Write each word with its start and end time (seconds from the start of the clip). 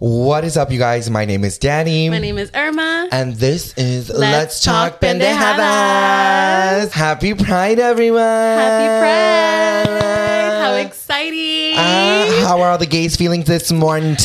What 0.00 0.44
is 0.44 0.56
up, 0.56 0.70
you 0.70 0.78
guys? 0.78 1.10
My 1.10 1.24
name 1.24 1.42
is 1.42 1.58
Danny. 1.58 2.08
My 2.08 2.20
name 2.20 2.38
is 2.38 2.52
Irma. 2.54 3.08
and 3.10 3.34
this 3.34 3.74
is 3.76 4.08
Let's, 4.08 4.20
Let's 4.20 4.60
Talk 4.62 4.92
Talk 4.92 5.00
Pendejadas. 5.00 6.92
Happy 6.92 7.34
Pride, 7.34 7.80
everyone. 7.80 8.20
Happy 8.22 9.88
Pride! 9.90 10.47
How 10.58 10.74
exciting! 10.74 11.76
Uh, 11.76 12.44
how 12.46 12.60
are 12.60 12.72
all 12.72 12.78
the 12.78 12.86
gays 12.86 13.14
feeling 13.14 13.44
this 13.44 13.70
morning? 13.70 14.16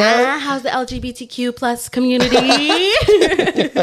Ah, 0.00 0.38
how's 0.40 0.62
the 0.62 0.70
LGBTQ 0.70 1.54
plus 1.54 1.90
community? 1.90 2.36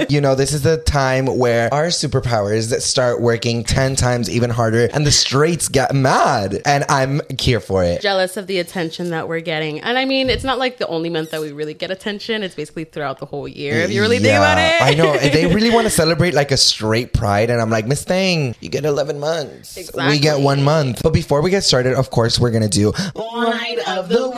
you 0.09 0.19
know, 0.19 0.33
this 0.33 0.51
is 0.51 0.63
the 0.63 0.77
time 0.77 1.27
where 1.27 1.71
our 1.71 1.87
superpowers 1.87 2.79
start 2.81 3.21
working 3.21 3.63
10 3.63 3.95
times 3.95 4.29
even 4.31 4.49
harder 4.49 4.89
and 4.93 5.05
the 5.05 5.11
straights 5.11 5.67
get 5.67 5.93
mad. 5.93 6.61
And 6.65 6.85
I'm 6.89 7.21
here 7.39 7.59
for 7.59 7.83
it. 7.83 8.01
Jealous 8.01 8.35
of 8.35 8.47
the 8.47 8.57
attention 8.57 9.11
that 9.11 9.27
we're 9.27 9.41
getting. 9.41 9.79
And 9.81 9.97
I 9.97 10.05
mean, 10.05 10.29
it's 10.29 10.43
not 10.43 10.57
like 10.57 10.79
the 10.79 10.87
only 10.87 11.11
month 11.11 11.29
that 11.31 11.41
we 11.41 11.51
really 11.51 11.75
get 11.75 11.91
attention. 11.91 12.41
It's 12.41 12.55
basically 12.55 12.85
throughout 12.85 13.19
the 13.19 13.27
whole 13.27 13.47
year, 13.47 13.75
if 13.75 13.91
you 13.91 14.01
really 14.01 14.17
think 14.17 14.37
about 14.37 14.57
it. 14.57 14.81
I 14.81 14.95
know. 14.95 15.15
They 15.17 15.45
really 15.53 15.69
want 15.69 15.85
to 15.85 15.91
celebrate 16.01 16.33
like 16.33 16.51
a 16.51 16.57
straight 16.57 17.13
pride. 17.13 17.51
And 17.51 17.61
I'm 17.61 17.69
like, 17.69 17.85
Miss 17.85 18.03
Thing, 18.03 18.55
you 18.59 18.69
get 18.69 18.85
11 18.85 19.19
months. 19.19 19.77
We 19.95 20.17
get 20.19 20.39
one 20.39 20.63
month. 20.63 21.03
But 21.03 21.13
before 21.13 21.41
we 21.41 21.51
get 21.51 21.63
started, 21.63 21.90
of 21.93 22.09
course, 22.09 22.39
we're 22.39 22.51
going 22.51 22.63
to 22.63 22.69
do 22.69 22.93
Wine 23.15 23.79
of 23.87 24.09
the 24.09 24.29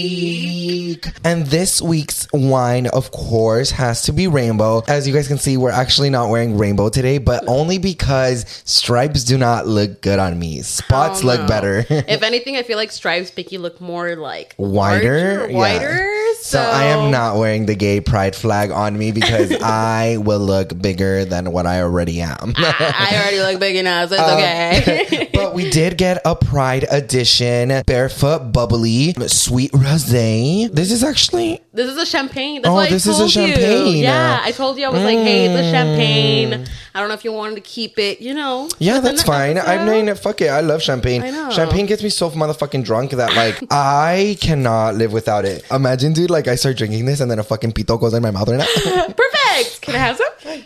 Week. 0.00 1.06
And 1.24 1.46
this 1.46 1.80
week's 1.82 2.26
wine, 2.32 2.86
of 2.88 3.10
course, 3.10 3.70
has 3.72 4.02
to 4.02 4.12
be 4.12 4.26
rainbow. 4.26 4.82
As 4.88 5.06
you 5.06 5.14
guys 5.14 5.28
can 5.28 5.38
see, 5.38 5.56
we're 5.56 5.70
actually 5.70 6.10
not 6.10 6.30
wearing 6.30 6.56
rainbow 6.58 6.88
today, 6.88 7.18
but 7.18 7.44
only 7.46 7.78
because 7.78 8.44
stripes 8.64 9.24
do 9.24 9.36
not 9.38 9.66
look 9.66 10.00
good 10.00 10.18
on 10.18 10.38
me. 10.38 10.62
Spots 10.62 11.22
Oh, 11.22 11.26
look 11.26 11.46
better. 11.48 11.84
if 11.90 12.22
anything, 12.22 12.56
I 12.56 12.62
feel 12.62 12.76
like 12.76 12.90
stripes 12.92 13.34
make 13.36 13.52
you 13.52 13.58
look 13.58 13.80
more 13.80 14.16
like 14.16 14.54
Wider, 14.58 15.38
larger, 15.38 15.50
Yeah. 15.52 15.56
wider. 15.58 16.16
So 16.42 16.58
I 16.60 16.84
am 16.86 17.10
not 17.10 17.36
wearing 17.36 17.66
the 17.66 17.74
gay 17.74 18.00
pride 18.00 18.34
flag 18.34 18.70
on 18.70 18.96
me 18.98 19.12
because 19.12 19.52
I 19.62 20.16
will 20.18 20.38
look 20.40 20.80
bigger 20.80 21.24
than 21.26 21.52
what 21.52 21.66
I 21.66 21.82
already 21.82 22.20
am. 22.22 22.54
I 22.56 23.10
already 23.14 23.40
look 23.42 23.60
big 23.60 23.76
enough, 23.76 24.08
so 24.08 24.14
it's 24.16 24.22
Um, 24.30 24.38
okay. 24.38 25.28
but 25.34 25.54
we 25.54 25.70
did 25.70 25.98
get 25.98 26.09
a 26.24 26.34
Pride 26.34 26.86
edition 26.90 27.82
barefoot 27.86 28.52
bubbly 28.52 29.14
sweet 29.28 29.70
rosé. 29.72 30.70
This 30.72 30.90
is 30.90 31.04
actually 31.04 31.60
This 31.72 31.88
is 31.88 31.96
a 31.96 32.06
champagne. 32.06 32.62
That's 32.62 32.72
Oh, 32.72 32.80
this 32.86 33.06
I 33.06 33.10
is 33.10 33.20
a 33.20 33.28
champagne. 33.28 33.96
You. 33.96 34.02
Yeah, 34.02 34.40
I 34.42 34.50
told 34.52 34.78
you 34.78 34.86
I 34.86 34.88
was 34.88 35.02
like, 35.02 35.18
hey, 35.18 35.46
it's 35.46 35.54
a 35.60 35.62
Mm. 35.62 35.70
champagne. 35.70 36.66
I 36.94 36.98
don't 37.00 37.08
know 37.08 37.14
if 37.14 37.24
you 37.24 37.32
wanted 37.32 37.54
to 37.56 37.60
keep 37.60 37.98
it, 37.98 38.20
you 38.20 38.34
know. 38.34 38.68
yeah, 38.78 38.98
that's 39.00 39.22
fine. 39.22 39.56
I 39.58 39.76
episode. 39.76 40.04
mean, 40.06 40.14
fuck 40.16 40.40
it. 40.40 40.48
I 40.48 40.60
love 40.60 40.82
champagne. 40.82 41.22
I 41.22 41.30
know. 41.30 41.50
Champagne 41.50 41.86
gets 41.86 42.02
me 42.02 42.08
so 42.10 42.30
motherfucking 42.30 42.84
drunk 42.84 43.12
that 43.12 43.34
like 43.36 43.62
I 43.70 44.36
cannot 44.40 44.96
live 44.96 45.12
without 45.12 45.44
it. 45.44 45.64
Imagine, 45.70 46.12
dude, 46.12 46.30
like 46.30 46.48
I 46.48 46.56
start 46.56 46.76
drinking 46.76 47.04
this 47.06 47.20
and 47.20 47.30
then 47.30 47.38
a 47.38 47.44
fucking 47.44 47.72
pito 47.72 47.98
goes 48.00 48.14
in 48.14 48.22
my 48.22 48.30
mouth 48.32 48.48
right 48.48 48.58
now. 48.58 48.66
Perfect. 49.22 49.80
Can 49.82 49.94
I 49.94 49.98
have 49.98 50.16
some? 50.16 50.32
Hi. 50.44 50.64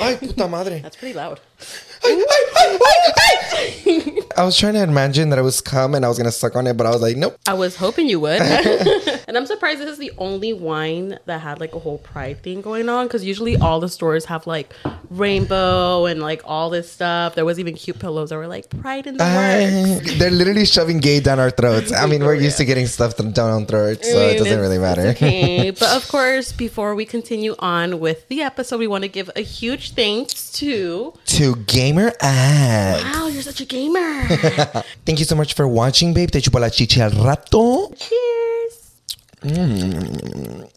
Ay, 0.00 0.16
puta 0.16 0.46
madre. 0.48 0.80
That's 0.80 0.96
pretty 0.96 1.14
loud. 1.14 1.40
I 4.38 4.44
was 4.44 4.58
trying 4.58 4.74
to 4.74 4.82
imagine 4.82 5.30
that 5.30 5.38
I 5.38 5.42
was 5.42 5.62
cum 5.62 5.94
and 5.94 6.04
I 6.04 6.08
was 6.08 6.18
gonna 6.18 6.30
suck 6.30 6.56
on 6.56 6.66
it, 6.66 6.76
but 6.76 6.86
I 6.86 6.90
was 6.90 7.00
like, 7.00 7.16
nope. 7.16 7.38
I 7.46 7.54
was 7.54 7.74
hoping 7.76 8.06
you 8.08 8.20
would. 8.20 8.40
and 9.28 9.36
I'm 9.36 9.46
surprised 9.46 9.80
this 9.80 9.88
is 9.88 9.98
the 9.98 10.12
only 10.18 10.52
wine 10.52 11.18
that 11.24 11.40
had 11.40 11.58
like 11.58 11.74
a 11.74 11.78
whole 11.78 11.98
pride 11.98 12.42
thing 12.42 12.60
going 12.60 12.90
on 12.90 13.06
because 13.06 13.24
usually 13.24 13.56
all 13.56 13.80
the 13.80 13.88
stores 13.88 14.26
have 14.26 14.46
like 14.46 14.74
rainbow 15.08 16.04
and 16.04 16.20
like 16.20 16.42
all 16.44 16.68
this 16.68 16.90
stuff. 16.92 17.34
There 17.34 17.46
was 17.46 17.58
even 17.58 17.74
cute 17.74 17.98
pillows 17.98 18.28
that 18.28 18.36
were 18.36 18.46
like 18.46 18.68
pride 18.68 19.06
in 19.06 19.16
the 19.16 19.24
works. 19.24 20.10
Uh, 20.12 20.18
they're 20.18 20.30
literally 20.30 20.66
shoving 20.66 20.98
gay 20.98 21.20
down 21.20 21.38
our 21.38 21.50
throats. 21.50 21.92
I 21.92 22.06
mean, 22.06 22.22
we're 22.22 22.34
used 22.48 22.58
to 22.58 22.66
getting 22.66 22.86
stuff 22.86 23.16
down 23.16 23.38
our 23.38 23.64
throats, 23.64 24.10
so 24.10 24.18
I 24.18 24.32
it 24.32 24.38
doesn't 24.38 24.60
really 24.60 24.78
matter. 24.78 25.02
okay. 25.08 25.70
but 25.78 25.96
of 25.96 26.06
course, 26.08 26.52
before 26.52 26.94
we 26.94 27.06
continue 27.06 27.54
on 27.58 28.00
with 28.00 28.28
the 28.28 28.42
episode, 28.42 28.78
we 28.78 28.86
want 28.86 29.02
to 29.02 29.08
give 29.08 29.30
a 29.34 29.40
huge 29.40 29.92
thanks 29.92 30.52
to. 30.52 31.14
to 31.26 31.56
Gamer 31.96 32.12
Ad. 32.20 33.02
Wow, 33.14 33.28
you're 33.28 33.40
such 33.40 33.62
a 33.62 33.64
gamer. 33.64 34.26
Thank 35.06 35.18
you 35.18 35.24
so 35.24 35.34
much 35.34 35.54
for 35.54 35.66
watching, 35.66 36.12
babe. 36.12 36.30
Te 36.30 36.40
chupo 36.42 36.60
la 36.60 36.68
chichi 36.68 37.00
al 37.00 37.10
rato. 37.12 37.88
Cheers. 37.96 38.82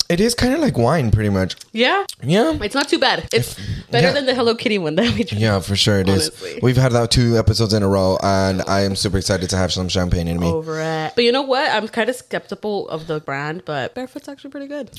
It 0.10 0.22
is 0.22 0.34
kind 0.34 0.54
of 0.54 0.62
like 0.62 0.78
wine, 0.78 1.12
pretty 1.12 1.30
much. 1.30 1.58
Yeah, 1.74 2.06
Yeah. 2.24 2.58
it's 2.62 2.74
not 2.74 2.88
too 2.88 3.00
bad. 3.00 3.28
It's 3.34 3.56
better 3.92 4.08
yeah. 4.08 4.14
than 4.14 4.28
the 4.28 4.34
Hello 4.34 4.56
Kitty 4.56 4.78
one 4.78 4.96
that 4.96 5.14
we 5.14 5.26
tried. 5.26 5.42
Yeah, 5.42 5.60
for 5.60 5.76
sure 5.76 6.00
it 6.00 6.08
is. 6.08 6.30
Honestly. 6.30 6.60
We've 6.62 6.78
had 6.78 6.94
that 6.94 7.12
two 7.12 7.38
episodes 7.38 7.74
in 7.74 7.84
a 7.84 7.88
row, 7.90 8.18
and 8.24 8.62
I 8.62 8.82
am 8.86 8.96
super 8.96 9.18
excited 9.18 9.50
to 9.50 9.58
have 9.58 9.74
some 9.74 9.90
champagne 9.90 10.30
in 10.30 10.40
me. 10.40 10.48
Over 10.48 10.80
it. 10.80 11.14
But 11.16 11.26
you 11.26 11.34
know 11.34 11.42
what? 11.42 11.70
I'm 11.70 11.90
kind 11.90 12.10
of 12.10 12.16
skeptical 12.16 12.88
of 12.88 13.08
the 13.08 13.20
brand, 13.20 13.64
but 13.66 13.94
Barefoot's 13.94 14.30
actually 14.30 14.52
pretty 14.52 14.68
good. 14.68 14.90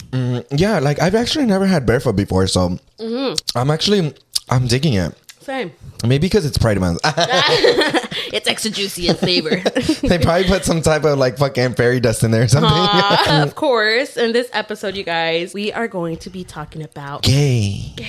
Yeah, 0.50 0.80
like 0.80 1.00
I've 1.00 1.14
actually 1.14 1.46
never 1.46 1.64
had 1.64 1.86
barefoot 1.86 2.14
before, 2.16 2.46
so 2.46 2.78
Mm-hmm. 2.98 3.56
I'm 3.58 3.70
actually 3.70 4.12
I'm 4.50 4.66
digging 4.66 4.92
it. 4.92 5.14
Same. 5.50 5.72
Maybe 6.04 6.28
because 6.28 6.46
it's 6.46 6.56
Pride 6.56 6.78
Month. 6.78 7.00
It's 8.32 8.46
extra 8.46 8.70
juicy 8.70 9.08
in 9.08 9.16
flavor. 9.16 9.56
they 10.02 10.18
probably 10.18 10.44
put 10.44 10.64
some 10.64 10.82
type 10.82 11.02
of 11.02 11.18
like 11.18 11.38
fucking 11.38 11.74
fairy 11.74 11.98
dust 11.98 12.22
in 12.22 12.30
there 12.30 12.44
or 12.44 12.48
something. 12.48 12.70
Uh, 12.72 13.42
of 13.44 13.56
course, 13.56 14.16
in 14.16 14.32
this 14.32 14.48
episode, 14.52 14.94
you 14.94 15.02
guys, 15.02 15.52
we 15.52 15.72
are 15.72 15.88
going 15.88 16.16
to 16.18 16.30
be 16.30 16.44
talking 16.44 16.82
about 16.82 17.22
gay, 17.22 17.92
gay, 17.96 18.06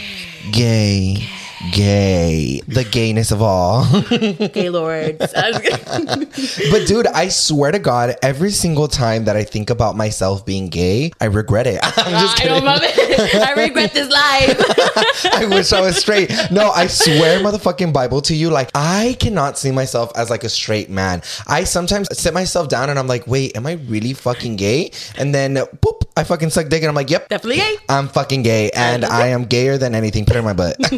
gay, 0.51 1.29
the 1.69 2.87
gayness 2.89 3.31
of 3.31 3.41
all. 3.41 3.85
gay 4.09 4.69
lords. 4.69 5.17
but 6.71 6.87
dude, 6.87 7.07
I 7.07 7.27
swear 7.29 7.71
to 7.71 7.79
God, 7.79 8.15
every 8.21 8.51
single 8.51 8.87
time 8.87 9.25
that 9.25 9.35
I 9.35 9.43
think 9.43 9.69
about 9.69 9.95
myself 9.95 10.45
being 10.45 10.69
gay, 10.69 11.11
I 11.19 11.25
regret 11.25 11.67
it. 11.67 11.79
I'm 11.83 11.91
ah, 11.97 12.21
just 12.21 12.35
I 12.35 12.41
kidding. 12.41 12.53
don't 12.53 12.65
love 12.65 12.81
it. 12.83 13.35
I 13.35 13.53
regret 13.53 13.93
this 13.93 14.09
life. 14.09 15.33
I 15.33 15.45
wish 15.45 15.71
I 15.73 15.81
was 15.81 15.97
straight. 15.97 16.31
No, 16.51 16.71
I 16.71 16.87
swear, 16.87 17.39
motherfucking 17.39 17.93
Bible 17.93 18.21
to 18.23 18.35
you, 18.35 18.49
like 18.49 18.69
I 18.73 19.15
cannot 19.19 19.57
see 19.57 19.71
myself 19.71 20.11
as 20.15 20.29
like 20.29 20.43
a 20.43 20.49
straight 20.49 20.89
man. 20.89 21.21
I 21.47 21.63
sometimes 21.63 22.07
sit 22.17 22.33
myself 22.33 22.69
down 22.69 22.89
and 22.89 22.97
I'm 22.97 23.07
like, 23.07 23.27
wait, 23.27 23.55
am 23.55 23.65
I 23.67 23.73
really 23.73 24.13
fucking 24.13 24.55
gay? 24.55 24.91
And 25.17 25.33
then 25.33 25.55
boop, 25.55 26.03
I 26.17 26.23
fucking 26.23 26.49
suck 26.49 26.67
dick 26.67 26.81
and 26.83 26.89
I'm 26.89 26.95
like, 26.95 27.09
yep. 27.09 27.29
Definitely 27.29 27.57
gay. 27.57 27.75
I'm 27.87 28.07
fucking 28.07 28.43
gay 28.43 28.69
and 28.71 29.05
I 29.05 29.27
am 29.27 29.45
gayer 29.45 29.77
than 29.77 29.95
anything. 29.95 30.25
Put 30.25 30.35
it 30.35 30.39
in 30.39 30.45
my 30.45 30.53
butt. 30.53 30.75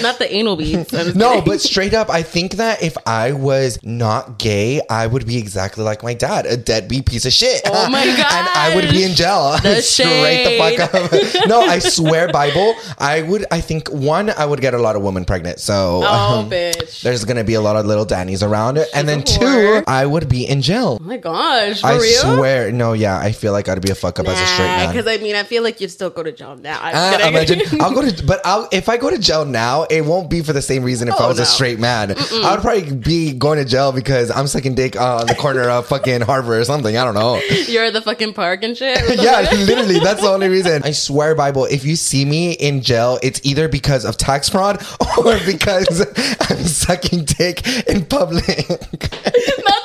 Not 0.00 0.18
the 0.18 0.28
anal 0.30 0.56
beads. 0.56 1.14
No, 1.14 1.40
but 1.42 1.60
straight 1.60 1.94
up, 1.94 2.10
I 2.10 2.22
think 2.22 2.52
that 2.52 2.82
if 2.82 2.96
I 3.06 3.32
was 3.32 3.78
not 3.82 4.38
gay, 4.38 4.80
I 4.90 5.06
would 5.06 5.26
be 5.26 5.36
exactly 5.38 5.84
like 5.84 6.02
my 6.02 6.14
dad, 6.14 6.46
a 6.46 6.56
deadbeat 6.56 7.06
piece 7.06 7.24
of 7.26 7.32
shit. 7.32 7.62
Oh 7.66 7.88
my 7.88 8.04
god! 8.04 8.18
and 8.32 8.48
I 8.54 8.72
would 8.74 8.90
be 8.90 9.04
in 9.04 9.14
jail. 9.14 9.56
The 9.62 9.80
straight 9.82 10.58
the 10.58 10.76
fuck 10.78 10.94
up. 11.42 11.48
no, 11.48 11.60
I 11.60 11.78
swear, 11.78 12.28
Bible, 12.32 12.74
I 12.98 13.22
would. 13.22 13.44
I 13.50 13.60
think 13.60 13.88
one, 13.90 14.30
I 14.30 14.44
would 14.46 14.60
get 14.60 14.74
a 14.74 14.78
lot 14.78 14.96
of 14.96 15.02
women 15.02 15.24
pregnant. 15.24 15.60
So 15.60 16.02
Oh, 16.04 16.40
um, 16.40 16.50
bitch. 16.50 17.02
there's 17.02 17.24
gonna 17.24 17.44
be 17.44 17.54
a 17.54 17.60
lot 17.60 17.76
of 17.76 17.86
little 17.86 18.06
Dannies 18.06 18.46
around 18.46 18.78
it, 18.78 18.88
and 18.94 19.08
then 19.08 19.22
two. 19.22 19.82
I 19.86 20.06
would 20.06 20.28
be 20.28 20.46
in 20.46 20.62
jail. 20.62 20.98
Oh 21.00 21.04
my 21.04 21.16
gosh. 21.16 21.80
For 21.80 21.86
I 21.86 21.96
real? 21.96 22.36
swear, 22.36 22.72
no, 22.72 22.92
yeah, 22.92 23.18
I 23.18 23.32
feel 23.34 23.52
like 23.52 23.68
I'd 23.68 23.82
be 23.82 23.90
a 23.90 23.94
fuck 23.94 24.18
up 24.18 24.26
as 24.26 24.40
a 24.40 24.46
straight 24.46 24.66
man. 24.66 24.88
Because 24.94 25.06
I 25.06 25.22
mean, 25.22 25.36
I 25.36 25.42
feel 25.44 25.62
like 25.62 25.80
you'd 25.80 25.90
still 25.90 26.10
go 26.10 26.22
to 26.22 26.32
jail 26.32 26.56
now. 26.56 26.78
I'm 26.82 26.94
Uh, 27.24 27.28
imagine 27.28 27.60
I'll 27.80 27.92
go 27.94 28.08
to, 28.08 28.24
but 28.26 28.40
I'll 28.44 28.68
if 28.72 28.88
I 28.88 28.96
go 28.96 29.10
to 29.10 29.18
jail 29.18 29.44
now, 29.44 29.82
it 29.84 30.00
won't 30.02 30.30
be 30.30 30.42
for 30.42 30.52
the 30.52 30.62
same 30.62 30.82
reason 30.82 31.08
if 31.08 31.14
I 31.14 31.24
Oh, 31.24 31.28
was 31.28 31.38
a 31.38 31.44
straight 31.46 31.78
man. 31.78 32.14
I 32.16 32.52
would 32.54 32.60
probably 32.62 32.94
be 32.96 33.32
going 33.32 33.58
to 33.58 33.64
jail 33.64 33.92
because 33.92 34.30
I'm 34.30 34.46
sucking 34.46 34.74
dick 34.74 34.96
uh, 34.96 35.18
on 35.18 35.26
the 35.26 35.34
corner 35.34 35.68
of 35.68 35.86
fucking 35.86 36.22
Harvard 36.22 36.60
or 36.60 36.64
something. 36.64 36.96
I 36.96 37.04
don't 37.04 37.14
know. 37.14 37.40
You're 37.66 37.84
at 37.84 37.92
the 37.92 38.00
fucking 38.02 38.32
park 38.34 38.62
and 38.62 38.76
shit. 38.76 38.98
yeah, 39.20 39.40
literally, 39.64 39.98
that's 39.98 40.20
the 40.22 40.28
only 40.28 40.48
reason. 40.48 40.82
I 40.84 40.92
swear, 40.92 41.34
Bible, 41.34 41.64
if 41.66 41.84
you 41.84 41.96
see 41.96 42.24
me 42.24 42.52
in 42.52 42.80
jail, 42.82 43.18
it's 43.22 43.40
either 43.44 43.68
because 43.68 44.04
of 44.04 44.16
tax 44.16 44.48
fraud 44.48 44.82
or 45.18 45.38
because 45.44 46.00
I'm 46.40 46.64
sucking 46.64 47.24
dick 47.24 47.66
in 47.88 48.04
public. 48.06 48.68
Not 48.68 49.83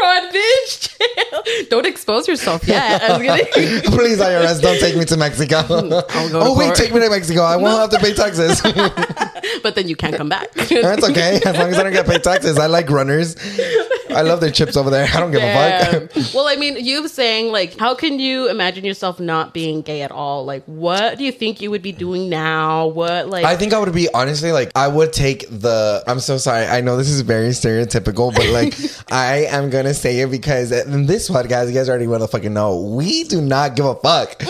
fraud, 0.00 0.32
bitch. 0.32 1.68
Don't 1.68 1.86
expose 1.86 2.26
yourself 2.28 2.66
yet. 2.66 3.02
I 3.02 3.16
was 3.16 3.26
gonna- 3.26 3.44
Please, 3.96 4.18
IRS, 4.18 4.60
don't 4.60 4.78
take 4.78 4.96
me 4.96 5.04
to 5.06 5.16
Mexico. 5.16 5.62
go 5.68 5.90
to 5.90 6.04
oh 6.34 6.56
wait, 6.56 6.66
court. 6.66 6.76
take 6.76 6.92
me 6.92 7.00
to 7.00 7.10
Mexico. 7.10 7.42
I 7.42 7.56
won't 7.56 7.78
have 7.80 7.90
to 7.90 8.06
pay 8.06 8.14
taxes. 8.14 8.60
but 9.62 9.74
then 9.74 9.88
you 9.88 9.96
can't 9.96 10.16
come 10.16 10.28
back. 10.28 10.52
That's 10.52 11.08
okay. 11.10 11.40
As 11.44 11.56
long 11.56 11.70
as 11.70 11.78
I 11.78 11.82
don't 11.82 11.92
get 11.92 12.06
paid 12.06 12.22
taxes. 12.22 12.58
I 12.58 12.66
like 12.66 12.88
runners. 12.90 13.36
I 14.10 14.22
love 14.22 14.40
their 14.40 14.50
chips 14.50 14.76
over 14.76 14.90
there. 14.90 15.08
I 15.12 15.20
don't 15.20 15.30
give 15.30 15.42
a 15.42 16.08
fuck. 16.08 16.34
Well, 16.34 16.48
I 16.48 16.56
mean, 16.56 16.76
you 16.84 17.06
saying 17.08 17.52
like, 17.52 17.76
how 17.78 17.94
can 17.94 18.18
you 18.18 18.48
imagine 18.48 18.84
yourself 18.84 19.20
not 19.20 19.54
being 19.54 19.82
gay 19.82 20.02
at 20.02 20.10
all? 20.10 20.44
Like, 20.44 20.64
what 20.64 21.18
do 21.18 21.24
you 21.24 21.32
think 21.32 21.60
you 21.60 21.70
would 21.70 21.82
be 21.82 21.92
doing 21.92 22.28
now? 22.28 22.88
What 22.88 23.28
like? 23.28 23.44
I 23.44 23.56
think 23.56 23.72
I 23.72 23.78
would 23.78 23.92
be 23.94 24.08
honestly 24.12 24.52
like 24.52 24.72
I 24.74 24.88
would 24.88 25.12
take 25.12 25.48
the. 25.48 26.02
I'm 26.06 26.20
so 26.20 26.38
sorry. 26.38 26.66
I 26.66 26.80
know 26.80 26.96
this 26.96 27.08
is 27.08 27.20
very 27.20 27.50
stereotypical, 27.50 28.34
but 28.34 28.46
like 28.48 28.74
I 29.12 29.46
am 29.46 29.70
gonna 29.70 29.89
say 29.94 30.20
it 30.20 30.30
because 30.30 30.72
in 30.72 31.06
this 31.06 31.28
podcast, 31.30 31.68
you 31.68 31.74
guys 31.74 31.88
already 31.88 32.06
motherfucking 32.06 32.52
know 32.52 32.80
we 32.80 33.24
do 33.24 33.40
not 33.40 33.76
give 33.76 33.86
a 33.86 33.94
fuck. 33.96 34.42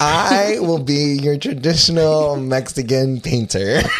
I 0.00 0.56
will 0.60 0.82
be 0.82 1.18
your 1.20 1.36
traditional 1.38 2.36
Mexican 2.40 3.20
painter. 3.20 3.80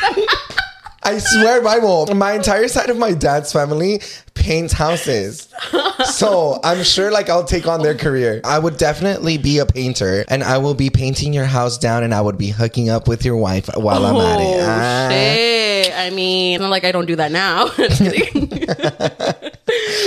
I 1.07 1.19
swear, 1.19 1.61
Bible. 1.63 2.07
My 2.15 2.33
entire 2.33 2.67
side 2.67 2.89
of 2.89 2.97
my 2.97 3.13
dad's 3.13 3.53
family 3.53 4.01
paints 4.33 4.73
houses. 4.73 5.49
so 6.13 6.59
I'm 6.65 6.83
sure 6.83 7.11
like 7.13 7.29
I'll 7.29 7.45
take 7.45 7.67
on 7.69 7.83
their 7.83 7.95
career. 7.95 8.41
I 8.43 8.59
would 8.59 8.79
definitely 8.79 9.37
be 9.37 9.59
a 9.59 9.67
painter 9.67 10.25
and 10.29 10.43
I 10.43 10.57
will 10.59 10.75
be 10.75 10.89
painting 10.89 11.35
your 11.35 11.45
house 11.45 11.77
down 11.77 12.05
and 12.05 12.15
I 12.15 12.23
would 12.23 12.39
be 12.39 12.49
hooking 12.49 12.89
up 12.89 13.07
with 13.07 13.23
your 13.25 13.37
wife 13.37 13.69
while 13.77 14.07
I'm 14.07 14.17
at 14.17 14.41
it. 14.41 14.45
Oh, 14.45 14.67
Ah. 14.67 15.09
shit. 15.11 15.93
I 15.95 16.11
mean, 16.11 16.61
not 16.61 16.71
like 16.71 16.85
I 16.85 16.93
don't 16.93 17.07
do 17.07 17.17
that 17.17 17.31
now. 17.33 17.69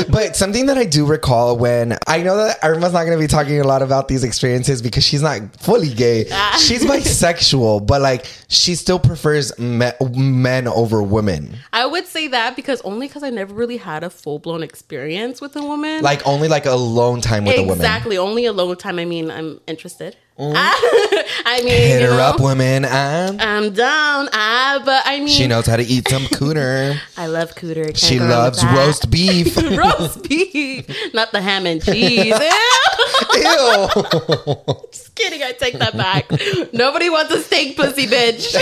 But 0.10 0.36
something 0.36 0.68
that 0.68 0.78
I 0.78 0.86
do 0.86 1.06
recall 1.06 1.57
when 1.57 1.98
I 2.07 2.22
know 2.22 2.38
that 2.38 2.60
Irma's 2.63 2.94
not 2.94 3.06
going 3.06 3.18
to 3.18 3.24
be 3.24 3.28
talking 3.28 3.60
a 3.60 3.63
lot 3.63 3.81
about 3.81 4.07
these 4.07 4.24
experiences 4.24 4.81
because 4.81 5.04
she's 5.04 5.22
not 5.22 5.42
fully 5.60 5.94
gay. 5.94 6.25
Ah. 6.31 6.57
she's 6.62 6.84
bisexual, 6.86 7.86
but 7.86 8.01
like 8.01 8.25
she 8.48 8.75
still 8.75 9.00
prefers 9.00 9.57
me- 9.60 9.92
men 10.16 10.68
over 10.68 11.01
women. 11.01 11.57
I 11.74 11.86
would 11.86 12.06
say 12.06 12.28
that 12.28 12.56
because 12.56 12.81
only 12.81 13.07
because 13.07 13.24
I 13.24 13.30
never 13.30 13.54
really 13.54 13.78
had 13.78 14.04
a 14.04 14.10
full 14.10 14.39
blown 14.39 14.63
experience 14.63 15.42
with 15.42 15.56
a 15.56 15.62
woman. 15.63 16.01
Like 16.04 16.25
only 16.28 16.48
like 16.48 16.66
alone 16.66 17.22
time 17.22 17.45
with 17.45 17.57
a 17.57 17.62
woman. 17.62 17.78
exactly. 17.78 18.18
Only 18.18 18.45
alone 18.45 18.78
time. 18.78 19.00
I 19.00 19.06
mean, 19.06 19.30
I'm 19.31 19.60
interested. 19.68 20.16
I 20.39 21.62
mean, 21.63 21.68
Hit 21.69 22.01
you 22.01 22.07
her 22.07 22.13
know, 22.18 22.22
up, 22.24 22.39
women. 22.39 22.86
Ah. 22.88 23.36
I'm 23.39 23.74
down. 23.74 24.30
Ah, 24.34 24.80
but 24.86 25.01
I 25.06 25.18
mean, 25.19 25.28
She 25.30 25.48
knows 25.48 25.66
how 25.66 25.78
to 25.78 25.84
eat 25.84 26.07
some 26.07 26.24
cooter. 26.38 26.95
I 27.18 27.25
love 27.28 27.56
cooter. 27.56 27.86
Can't 27.86 27.98
she 27.98 28.18
go 28.19 28.28
wrong 28.28 28.45
with 28.51 28.62
loves 28.63 28.66
roast 28.66 29.10
beef. 29.12 29.57
roast 29.57 30.30
beef, 30.30 30.88
not 31.13 31.31
the 31.31 31.42
ham 31.42 31.66
and 31.66 31.84
cheese. 31.84 32.28
Ew. 32.28 32.51
Ew. 33.36 33.88
Just 34.92 35.16
kidding. 35.16 35.42
I 35.42 35.54
take 35.54 35.80
that 35.80 35.98
back. 35.98 36.30
Nobody 36.74 37.10
wants 37.10 37.31
a 37.34 37.42
steak 37.42 37.75
pussy, 37.75 38.06
bitch. 38.06 38.54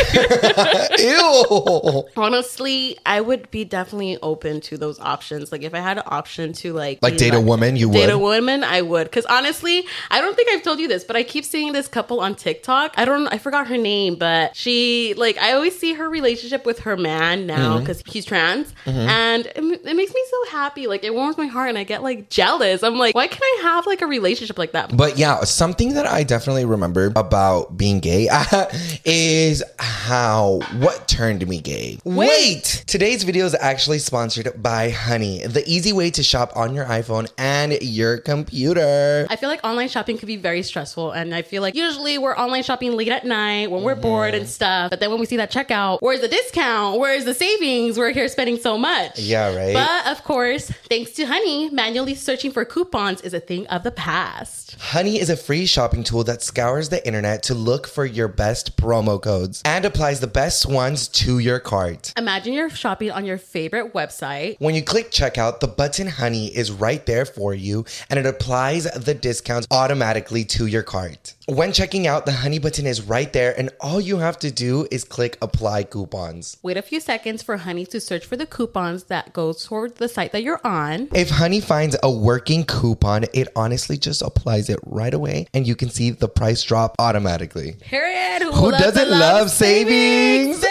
Ew. 0.99 2.03
Honestly, 2.15 2.97
I 3.05 3.19
would 3.21 3.51
be 3.51 3.65
definitely 3.65 4.17
open 4.21 4.61
to 4.61 4.77
those 4.77 4.99
options. 4.99 5.51
Like 5.51 5.63
if 5.63 5.73
I 5.73 5.79
had 5.79 5.97
an 5.97 6.03
option 6.07 6.53
to 6.53 6.73
like 6.73 6.99
Like 7.01 7.17
date 7.17 7.33
a 7.33 7.41
woman, 7.41 7.75
you 7.75 7.87
date 7.91 7.99
would? 7.99 8.05
Date 8.07 8.13
a 8.13 8.17
woman, 8.17 8.63
I 8.63 8.81
would. 8.81 9.05
Because 9.05 9.25
honestly, 9.25 9.85
I 10.09 10.21
don't 10.21 10.35
think 10.35 10.49
I've 10.51 10.63
told 10.63 10.79
you 10.79 10.87
this, 10.87 11.03
but 11.03 11.15
I 11.15 11.23
keep 11.23 11.43
seeing 11.45 11.64
this 11.73 11.87
couple 11.87 12.19
on 12.19 12.35
TikTok. 12.35 12.93
I 12.97 13.05
don't, 13.05 13.27
I 13.27 13.37
forgot 13.37 13.67
her 13.67 13.77
name, 13.77 14.15
but 14.15 14.55
she 14.55 15.13
like 15.17 15.37
I 15.37 15.53
always 15.53 15.77
see 15.77 15.93
her 15.93 16.09
relationship 16.09 16.65
with 16.65 16.79
her 16.79 16.95
man 16.97 17.45
now 17.47 17.55
Mm-hmm. 17.75 17.79
because 17.79 18.03
he's 18.05 18.25
trans, 18.25 18.73
and 18.85 19.45
it, 19.47 19.57
it 19.57 19.95
makes 19.95 20.13
me 20.13 20.23
so 20.29 20.51
happy. 20.51 20.87
Like 20.87 21.03
it 21.03 21.13
warms 21.13 21.37
my 21.37 21.47
heart, 21.47 21.69
and 21.69 21.77
I 21.77 21.83
get 21.83 22.03
like 22.03 22.29
jealous. 22.29 22.83
I'm 22.83 22.97
like, 22.97 23.15
why 23.15 23.27
can't 23.27 23.41
I 23.43 23.59
have 23.63 23.85
like 23.87 24.01
a 24.01 24.07
relationship 24.07 24.57
like 24.57 24.71
that? 24.73 24.95
But 24.95 25.17
yeah, 25.17 25.43
something 25.43 25.93
that 25.93 26.05
I 26.05 26.23
definitely 26.23 26.65
remember 26.65 27.11
about 27.15 27.77
being 27.77 27.99
gay 27.99 28.27
is 29.05 29.63
how 29.79 30.59
what 30.79 31.07
turned 31.07 31.47
me 31.47 31.59
gay. 31.61 31.97
Wait! 32.03 32.83
Today's 32.87 33.23
video 33.23 33.45
is 33.45 33.55
actually 33.59 33.99
sponsored 33.99 34.61
by 34.61 34.89
Honey, 34.89 35.45
the 35.45 35.63
easy 35.67 35.93
way 35.93 36.11
to 36.11 36.23
shop 36.23 36.51
on 36.55 36.73
your 36.75 36.85
iPhone 36.85 37.31
and 37.37 37.73
your 37.81 38.17
computer. 38.19 39.27
I 39.29 39.35
feel 39.35 39.49
like 39.49 39.63
online 39.63 39.89
shopping 39.89 40.17
could 40.17 40.27
be 40.27 40.37
very 40.37 40.63
stressful. 40.63 41.11
And 41.11 41.33
I 41.33 41.41
feel 41.41 41.54
like 41.59 41.75
usually 41.75 42.17
we're 42.17 42.35
online 42.35 42.63
shopping 42.63 42.93
late 42.93 43.09
at 43.09 43.25
night 43.25 43.71
when 43.71 43.83
we're 43.83 43.95
bored 43.95 44.33
Mm-hmm. 44.33 44.41
and 44.41 44.49
stuff. 44.49 44.89
But 44.89 44.99
then 44.99 45.09
when 45.11 45.19
we 45.19 45.25
see 45.25 45.37
that 45.37 45.51
checkout, 45.51 45.99
where's 46.01 46.21
the 46.21 46.27
discount? 46.27 46.99
Where's 46.99 47.25
the 47.25 47.33
savings? 47.33 47.97
We're 47.97 48.11
here 48.11 48.27
spending 48.27 48.57
so 48.57 48.77
much. 48.77 49.19
Yeah, 49.19 49.55
right? 49.55 49.73
But 49.73 50.07
of 50.11 50.23
course, 50.23 50.71
thanks 50.89 51.11
to 51.11 51.25
Honey, 51.25 51.69
manually 51.69 52.15
searching 52.15 52.51
for 52.51 52.65
coupons 52.65 53.21
is 53.21 53.33
a 53.33 53.39
thing 53.39 53.67
of 53.67 53.83
the 53.83 53.91
past. 53.91 54.75
Honey 54.79 55.19
is 55.19 55.29
a 55.29 55.37
free 55.37 55.65
shopping 55.65 56.03
tool 56.03 56.23
that 56.23 56.41
scours 56.41 56.89
the 56.89 57.05
internet 57.05 57.43
to 57.43 57.53
look 57.53 57.87
for 57.87 58.05
your 58.05 58.27
best 58.27 58.77
promo 58.77 59.21
codes 59.21 59.61
and 59.65 59.85
applies 59.85 60.19
the 60.19 60.27
best 60.27 60.65
ones 60.65 61.07
to 61.09 61.39
your 61.39 61.59
cart. 61.59 62.13
Imagine 62.17 62.53
you're 62.53 62.69
shopping 62.69 63.11
on 63.11 63.25
your 63.25 63.37
favorite 63.37 63.93
website. 63.93 64.55
When 64.59 64.75
you 64.75 64.81
click 64.83 65.11
checkout, 65.11 65.59
the 65.59 65.67
button 65.67 66.07
Honey 66.07 66.47
is 66.55 66.71
right 66.71 67.05
there 67.05 67.25
for 67.25 67.53
you 67.53 67.85
and 68.09 68.17
it 68.19 68.25
applies 68.25 68.85
the 68.85 69.13
discounts 69.13 69.67
automatically 69.71 70.43
to 70.45 70.65
your 70.65 70.83
cart. 70.83 71.33
When 71.47 71.73
checking 71.73 72.07
out, 72.07 72.25
the 72.25 72.31
Honey 72.31 72.57
button 72.57 72.87
is 72.87 73.03
right 73.03 73.31
there 73.31 73.53
and 73.55 73.69
all 73.79 74.01
you 74.01 74.17
have 74.17 74.39
to 74.39 74.49
do 74.49 74.87
is 74.89 75.03
click 75.03 75.37
apply 75.43 75.83
coupons. 75.83 76.57
Wait 76.63 76.75
a 76.75 76.81
few 76.81 76.99
seconds 76.99 77.43
for 77.43 77.57
Honey 77.57 77.85
to 77.85 78.01
search 78.01 78.25
for 78.25 78.35
the 78.35 78.47
coupons 78.47 79.03
that 79.05 79.31
goes 79.31 79.63
toward 79.63 79.97
the 79.97 80.07
site 80.07 80.31
that 80.31 80.41
you're 80.41 80.59
on. 80.65 81.07
If 81.13 81.29
Honey 81.29 81.61
finds 81.61 81.95
a 82.01 82.09
working 82.09 82.65
coupon, 82.65 83.25
it 83.31 83.47
honestly 83.55 83.95
just 83.95 84.23
applies 84.23 84.69
it 84.71 84.79
right 84.87 85.13
away 85.13 85.45
and 85.53 85.67
you 85.67 85.75
can 85.75 85.91
see 85.91 86.09
the 86.09 86.27
price 86.27 86.63
drop 86.63 86.95
automatically. 86.97 87.73
Period. 87.79 88.41
Who 88.41 88.71
loves 88.71 88.83
doesn't 88.83 89.05
to 89.05 89.11
love 89.11 89.51
savings? 89.51 90.65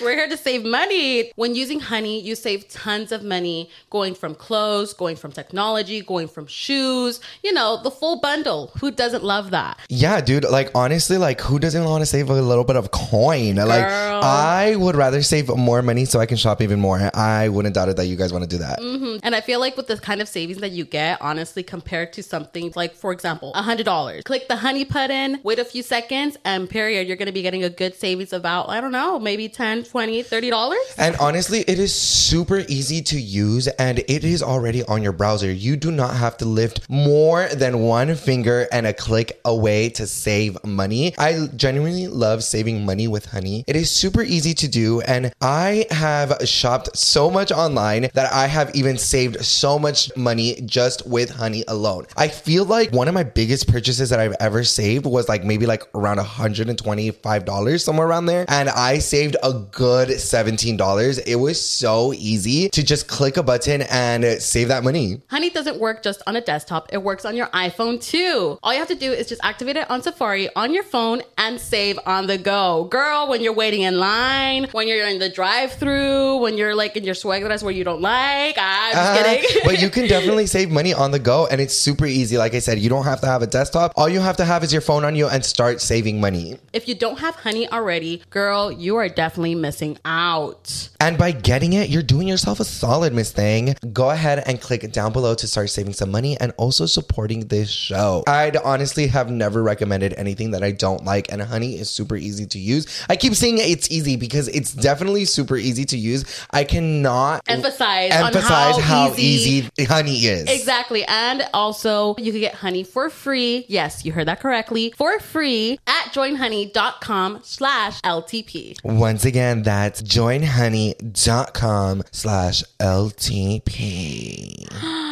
We're 0.00 0.14
here 0.14 0.28
to 0.28 0.36
save 0.36 0.64
money. 0.64 1.30
When 1.36 1.54
using 1.54 1.78
Honey, 1.78 2.20
you 2.20 2.34
save 2.34 2.68
tons 2.68 3.12
of 3.12 3.22
money 3.22 3.70
going 3.90 4.14
from 4.14 4.34
clothes, 4.34 4.92
going 4.92 5.14
from 5.14 5.30
technology, 5.30 6.00
going 6.00 6.26
from 6.26 6.46
shoes, 6.46 7.20
you 7.44 7.52
know, 7.52 7.80
the 7.82 7.90
full 7.90 8.20
bundle. 8.20 8.72
Who 8.80 8.90
doesn't 8.90 9.22
love 9.22 9.50
that? 9.50 9.78
Yeah, 9.88 10.20
dude. 10.20 10.44
Like 10.44 10.70
honestly, 10.74 11.18
like 11.18 11.40
who 11.40 11.58
doesn't 11.58 11.84
want 11.84 12.02
to 12.02 12.06
save 12.06 12.30
a 12.30 12.34
little 12.34 12.64
bit 12.64 12.74
of 12.76 12.90
coin? 12.90 13.56
Like 13.56 13.84
I 13.84 14.74
would 14.76 14.96
rather 14.96 15.22
save 15.22 15.48
more 15.48 15.82
money 15.82 16.04
so 16.04 16.18
I 16.18 16.26
can 16.26 16.36
shop 16.36 16.62
even 16.62 16.80
more. 16.80 17.10
I 17.14 17.48
wouldn't 17.48 17.74
doubt 17.74 17.90
it 17.90 17.96
that 17.96 18.06
you 18.06 18.16
guys 18.16 18.32
want 18.32 18.42
to 18.42 18.48
do 18.48 18.58
that. 18.58 18.80
Mm-hmm. 18.80 19.18
And 19.22 19.34
I 19.34 19.40
feel 19.40 19.60
like 19.60 19.76
with 19.76 19.86
the 19.86 19.98
kind 19.98 20.20
of 20.20 20.28
savings 20.28 20.60
that 20.60 20.72
you 20.72 20.84
get, 20.84 21.20
honestly, 21.20 21.62
compared 21.62 22.12
to 22.14 22.22
something 22.22 22.72
like, 22.74 22.94
for 22.94 23.12
example, 23.12 23.52
$100, 23.54 24.24
click 24.24 24.48
the 24.48 24.56
Honey 24.56 24.84
button, 24.84 25.40
wait 25.42 25.58
a 25.58 25.64
few 25.64 25.82
seconds, 25.82 26.36
and 26.44 26.68
period, 26.68 27.06
you're 27.06 27.16
going 27.16 27.26
to 27.26 27.32
be 27.32 27.42
getting 27.42 27.62
a 27.62 27.70
good 27.70 27.94
savings 27.94 28.32
of 28.32 28.46
about, 28.46 28.68
I 28.68 28.80
don't 28.80 28.92
know, 28.92 29.18
maybe 29.18 29.48
10 29.48 29.75
20 29.84 30.22
$30. 30.22 30.76
And 30.98 31.16
honestly, 31.16 31.60
it 31.60 31.78
is 31.78 31.94
super 31.94 32.58
easy 32.68 33.02
to 33.02 33.20
use 33.20 33.68
and 33.68 33.98
it 34.00 34.24
is 34.24 34.42
already 34.42 34.82
on 34.84 35.02
your 35.02 35.12
browser. 35.12 35.50
You 35.50 35.76
do 35.76 35.90
not 35.90 36.14
have 36.14 36.36
to 36.38 36.44
lift 36.44 36.88
more 36.88 37.48
than 37.48 37.80
one 37.80 38.14
finger 38.14 38.66
and 38.72 38.86
a 38.86 38.92
click 38.92 39.40
away 39.44 39.88
to 39.90 40.06
save 40.06 40.62
money. 40.64 41.14
I 41.18 41.48
genuinely 41.56 42.08
love 42.08 42.44
saving 42.44 42.84
money 42.84 43.08
with 43.08 43.26
Honey. 43.26 43.64
It 43.66 43.76
is 43.76 43.90
super 43.90 44.22
easy 44.22 44.54
to 44.54 44.68
do 44.68 45.00
and 45.02 45.32
I 45.40 45.86
have 45.90 46.36
shopped 46.44 46.96
so 46.96 47.30
much 47.30 47.52
online 47.52 48.08
that 48.14 48.32
I 48.32 48.46
have 48.46 48.74
even 48.74 48.98
saved 48.98 49.44
so 49.44 49.78
much 49.78 50.14
money 50.16 50.60
just 50.64 51.06
with 51.06 51.30
Honey 51.30 51.64
alone. 51.68 52.06
I 52.16 52.28
feel 52.28 52.64
like 52.64 52.92
one 52.92 53.08
of 53.08 53.14
my 53.14 53.24
biggest 53.24 53.68
purchases 53.68 54.10
that 54.10 54.20
I've 54.20 54.36
ever 54.40 54.64
saved 54.64 55.06
was 55.06 55.28
like 55.28 55.44
maybe 55.44 55.66
like 55.66 55.82
around 55.94 56.18
$125 56.18 57.80
somewhere 57.80 58.06
around 58.06 58.26
there 58.26 58.44
and 58.48 58.68
I 58.68 58.98
saved 58.98 59.36
a 59.42 59.52
good 59.70 60.08
$17. 60.08 61.22
It 61.26 61.36
was 61.36 61.60
so 61.64 62.12
easy 62.14 62.68
to 62.70 62.82
just 62.82 63.08
click 63.08 63.36
a 63.36 63.42
button 63.42 63.82
and 63.82 64.24
save 64.42 64.68
that 64.68 64.84
money. 64.84 65.20
Honey 65.28 65.50
doesn't 65.50 65.78
work 65.80 66.02
just 66.02 66.22
on 66.26 66.36
a 66.36 66.40
desktop, 66.40 66.88
it 66.92 67.02
works 67.02 67.24
on 67.24 67.36
your 67.36 67.46
iPhone 67.48 68.00
too. 68.02 68.58
All 68.62 68.72
you 68.72 68.78
have 68.78 68.88
to 68.88 68.94
do 68.94 69.12
is 69.12 69.28
just 69.28 69.40
activate 69.44 69.76
it 69.76 69.90
on 69.90 70.02
Safari 70.02 70.48
on 70.54 70.72
your 70.72 70.82
phone 70.84 71.22
and 71.38 71.60
save 71.60 71.98
on 72.06 72.26
the 72.26 72.38
go. 72.38 72.84
Girl, 72.90 73.28
when 73.28 73.40
you're 73.42 73.52
waiting 73.52 73.82
in 73.82 73.98
line, 73.98 74.68
when 74.72 74.88
you're 74.88 75.06
in 75.06 75.18
the 75.18 75.28
drive 75.28 75.72
through, 75.72 76.36
when 76.38 76.56
you're 76.56 76.74
like 76.74 76.96
in 76.96 77.04
your 77.04 77.14
swag 77.14 77.42
dress 77.42 77.62
where 77.62 77.72
you 77.72 77.84
don't 77.84 78.00
like, 78.00 78.56
I'm 78.58 78.92
just 78.92 79.20
Uh, 79.20 79.24
kidding. 79.24 79.60
but 79.64 79.80
you 79.82 79.90
can 79.90 80.06
definitely 80.16 80.46
save 80.46 80.70
money 80.70 80.94
on 80.94 81.10
the 81.10 81.18
go 81.18 81.46
and 81.46 81.60
it's 81.60 81.74
super 81.74 82.06
easy. 82.06 82.38
Like 82.38 82.54
I 82.54 82.60
said, 82.60 82.78
you 82.78 82.88
don't 82.88 83.04
have 83.04 83.20
to 83.22 83.26
have 83.26 83.42
a 83.42 83.46
desktop. 83.46 83.92
All 83.96 84.08
you 84.08 84.20
have 84.20 84.36
to 84.38 84.44
have 84.44 84.62
is 84.64 84.72
your 84.72 84.82
phone 84.82 85.04
on 85.04 85.16
you 85.16 85.26
and 85.28 85.44
start 85.44 85.80
saving 85.80 86.20
money. 86.20 86.58
if 86.72 86.86
you 86.88 86.94
don't 86.94 87.18
have 87.18 87.34
Honey 87.36 87.68
already, 87.70 88.22
girl, 88.30 88.70
you 88.70 88.96
are 88.96 89.08
definitely 89.08 89.54
missing 89.60 89.98
out. 90.04 90.88
And 91.00 91.18
by 91.18 91.32
getting 91.32 91.72
it, 91.72 91.88
you're 91.88 92.02
doing 92.02 92.28
yourself 92.28 92.60
a 92.60 92.64
solid, 92.64 93.12
Miss 93.12 93.32
Thing. 93.32 93.74
Go 93.92 94.10
ahead 94.10 94.42
and 94.46 94.60
click 94.60 94.90
down 94.92 95.12
below 95.12 95.34
to 95.34 95.46
start 95.46 95.70
saving 95.70 95.92
some 95.94 96.10
money 96.10 96.36
and 96.38 96.52
also 96.56 96.86
supporting 96.86 97.48
this 97.48 97.70
show. 97.70 98.24
I'd 98.26 98.56
honestly 98.56 99.06
have 99.08 99.30
never 99.30 99.62
recommended 99.62 100.14
anything 100.14 100.52
that 100.52 100.62
I 100.62 100.72
don't 100.72 101.04
like, 101.04 101.30
and 101.32 101.40
Honey 101.42 101.78
is 101.78 101.90
super 101.90 102.16
easy 102.16 102.46
to 102.46 102.58
use. 102.58 102.86
I 103.08 103.16
keep 103.16 103.34
saying 103.34 103.58
it's 103.58 103.90
easy 103.90 104.16
because 104.16 104.48
it's 104.48 104.72
definitely 104.72 105.24
super 105.24 105.56
easy 105.56 105.84
to 105.86 105.96
use. 105.98 106.24
I 106.50 106.64
cannot 106.64 107.42
Emphasize 107.46 108.12
on 108.12 108.26
emphasize 108.26 108.76
how 108.78 109.08
how, 109.08 109.14
easy- 109.16 109.70
easy 109.76 109.84
Honey 109.84 110.16
is. 110.18 110.48
Exactly. 110.50 111.04
And 111.04 111.46
also, 111.54 112.14
you 112.18 112.32
can 112.32 112.40
get 112.40 112.54
honey 112.54 112.84
for 112.84 113.10
free. 113.10 113.64
Yes, 113.68 114.04
you 114.04 114.12
heard 114.12 114.28
that 114.28 114.40
correctly. 114.40 114.92
For 114.96 115.18
free 115.20 115.78
at 115.86 116.12
joinhoney.com 116.12 117.40
slash 117.42 118.00
LTP. 118.02 118.76
Once 118.84 119.24
again, 119.24 119.45
that's 119.54 120.02
joinhoney.com 120.02 122.02
slash 122.12 122.64
LTP. 122.80 124.66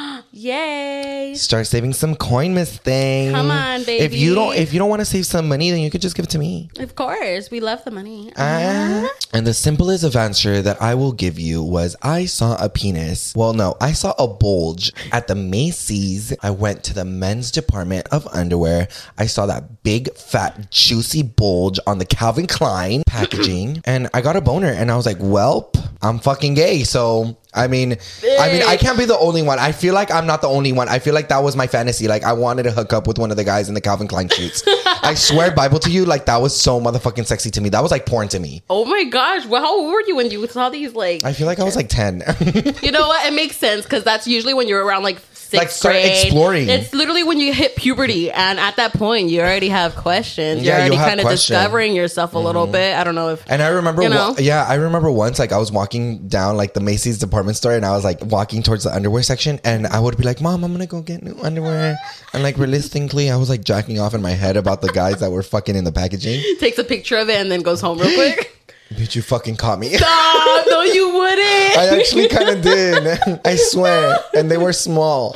Yay. 0.44 1.32
Start 1.36 1.66
saving 1.66 1.94
some 1.94 2.14
coin, 2.14 2.52
Miss 2.52 2.76
Thing. 2.76 3.32
Come 3.32 3.50
on, 3.50 3.82
baby. 3.84 4.04
If 4.04 4.14
you 4.14 4.34
don't 4.34 4.54
if 4.54 4.74
you 4.74 4.78
don't 4.78 4.90
want 4.90 5.00
to 5.00 5.06
save 5.06 5.24
some 5.24 5.48
money, 5.48 5.70
then 5.70 5.80
you 5.80 5.90
could 5.90 6.02
just 6.02 6.14
give 6.14 6.24
it 6.24 6.30
to 6.32 6.38
me. 6.38 6.68
Of 6.78 6.94
course. 6.96 7.50
We 7.50 7.60
love 7.60 7.82
the 7.84 7.90
money. 7.90 8.30
Ah. 8.36 9.08
And 9.32 9.46
the 9.46 9.54
simplest 9.54 10.04
of 10.04 10.16
answer 10.16 10.60
that 10.60 10.82
I 10.82 10.96
will 10.96 11.12
give 11.12 11.38
you 11.38 11.62
was 11.62 11.96
I 12.02 12.26
saw 12.26 12.62
a 12.62 12.68
penis. 12.68 13.32
Well, 13.34 13.54
no, 13.54 13.74
I 13.80 13.92
saw 13.92 14.12
a 14.18 14.28
bulge 14.28 14.92
at 15.12 15.28
the 15.28 15.34
Macy's. 15.34 16.34
I 16.42 16.50
went 16.50 16.84
to 16.84 16.94
the 16.94 17.06
men's 17.06 17.50
department 17.50 18.06
of 18.12 18.28
underwear. 18.28 18.88
I 19.16 19.26
saw 19.26 19.46
that 19.46 19.82
big, 19.82 20.14
fat, 20.14 20.70
juicy 20.70 21.22
bulge 21.22 21.80
on 21.86 21.96
the 21.96 22.04
Calvin 22.04 22.46
Klein 22.46 23.02
packaging, 23.06 23.80
and 23.86 24.10
I 24.12 24.20
got 24.20 24.36
a 24.36 24.42
boner. 24.42 24.68
And 24.68 24.90
I 24.90 24.96
was 24.96 25.06
like, 25.06 25.18
"Welp, 25.20 25.82
I'm 26.02 26.18
fucking 26.18 26.52
gay." 26.52 26.84
So 26.84 27.38
I 27.54 27.68
mean, 27.68 27.96
I 28.38 28.52
mean, 28.52 28.62
I 28.62 28.76
can't 28.76 28.98
be 28.98 29.04
the 29.04 29.18
only 29.18 29.42
one. 29.42 29.58
I 29.58 29.72
feel 29.72 29.94
like 29.94 30.10
I'm 30.10 30.26
not 30.26 30.40
the 30.42 30.48
only 30.48 30.72
one. 30.72 30.88
I 30.88 30.98
feel 30.98 31.14
like 31.14 31.28
that 31.28 31.42
was 31.42 31.56
my 31.56 31.66
fantasy. 31.66 32.08
Like 32.08 32.24
I 32.24 32.32
wanted 32.32 32.64
to 32.64 32.70
hook 32.72 32.92
up 32.92 33.06
with 33.06 33.18
one 33.18 33.30
of 33.30 33.36
the 33.36 33.44
guys 33.44 33.68
in 33.68 33.74
the 33.74 33.80
Calvin 33.80 34.08
Klein 34.08 34.28
shoots. 34.28 34.62
I 35.02 35.14
swear, 35.14 35.50
Bible 35.52 35.78
to 35.80 35.90
you, 35.90 36.04
like 36.04 36.26
that 36.26 36.38
was 36.40 36.58
so 36.58 36.80
motherfucking 36.80 37.26
sexy 37.26 37.50
to 37.52 37.60
me. 37.60 37.68
That 37.68 37.82
was 37.82 37.90
like 37.90 38.06
porn 38.06 38.28
to 38.28 38.40
me. 38.40 38.62
Oh 38.70 38.84
my 38.84 39.04
gosh! 39.04 39.46
Well, 39.46 39.62
how 39.62 39.78
old 39.78 39.92
were 39.92 40.02
you 40.06 40.16
when 40.16 40.30
you 40.30 40.46
saw 40.48 40.68
these? 40.70 40.94
Like, 40.94 41.24
I 41.24 41.32
feel 41.32 41.46
like 41.46 41.60
I 41.60 41.64
was 41.64 41.76
like 41.76 41.88
ten. 41.88 42.22
you 42.82 42.90
know 42.90 43.06
what? 43.06 43.26
It 43.26 43.34
makes 43.34 43.56
sense 43.56 43.84
because 43.84 44.04
that's 44.04 44.26
usually 44.26 44.54
when 44.54 44.66
you're 44.68 44.84
around 44.84 45.02
like 45.02 45.18
Like, 45.52 45.68
start 45.70 45.94
grade. 45.94 46.24
exploring. 46.24 46.68
It's 46.68 46.92
literally 46.92 47.22
when 47.22 47.38
you 47.38 47.52
hit 47.52 47.76
puberty, 47.76 48.30
and 48.32 48.58
at 48.58 48.76
that 48.76 48.92
point, 48.94 49.28
you 49.30 49.40
already 49.40 49.68
have 49.68 49.94
questions. 49.94 50.62
You're 50.62 50.74
Yeah, 50.74 50.80
already 50.80 50.96
kind 50.96 51.20
of. 51.20 51.26
Mm-hmm. 51.26 51.34
discovering 51.34 51.94
yourself 51.94 52.34
a 52.34 52.38
little 52.38 52.66
bit. 52.66 52.96
I 52.96 53.04
don't 53.04 53.14
know 53.14 53.28
if 53.30 53.44
And 53.48 53.62
I 53.62 53.68
remember, 53.68 54.02
You 54.02 54.10
wa- 54.10 54.34
yeah, 54.38 54.64
I 54.66 54.74
remember 54.74 55.10
once 55.12 55.38
like 55.38 55.52
I 55.52 55.58
was 55.58 55.70
walking 55.70 56.26
down 56.28 56.56
like 56.56 56.74
the 56.74 56.80
Macy's 56.80 57.18
department 57.18 57.43
store 57.52 57.72
and 57.72 57.84
I 57.84 57.90
was 57.90 58.04
like 58.04 58.24
walking 58.24 58.62
towards 58.62 58.84
the 58.84 58.94
underwear 58.94 59.22
section 59.22 59.60
and 59.64 59.86
I 59.86 60.00
would 60.00 60.16
be 60.16 60.24
like, 60.24 60.40
"Mom, 60.40 60.64
I'm 60.64 60.72
gonna 60.72 60.86
go 60.86 61.02
get 61.02 61.22
new 61.22 61.36
underwear." 61.42 61.96
And 62.32 62.42
like 62.42 62.56
realistically, 62.56 63.30
I 63.30 63.36
was 63.36 63.50
like 63.50 63.64
jacking 63.64 64.00
off 64.00 64.14
in 64.14 64.22
my 64.22 64.30
head 64.30 64.56
about 64.56 64.80
the 64.80 64.88
guys 64.88 65.20
that 65.20 65.30
were 65.30 65.42
fucking 65.42 65.76
in 65.76 65.84
the 65.84 65.92
packaging. 65.92 66.42
takes 66.58 66.78
a 66.78 66.84
picture 66.84 67.16
of 67.18 67.28
it 67.28 67.40
and 67.40 67.50
then 67.50 67.60
goes 67.60 67.80
home 67.80 67.98
real 67.98 68.14
quick. 68.14 68.50
Bitch, 68.94 69.16
you 69.16 69.22
fucking 69.22 69.56
caught 69.56 69.78
me. 69.78 69.96
oh, 70.00 70.64
no, 70.70 70.82
you 70.82 71.12
wouldn't, 71.12 71.78
I 71.78 71.98
actually 71.98 72.28
kind 72.28 72.48
of 72.50 72.62
did. 72.62 73.40
I 73.44 73.56
swear, 73.56 74.16
and 74.34 74.50
they 74.50 74.58
were 74.58 74.72
small. 74.72 75.34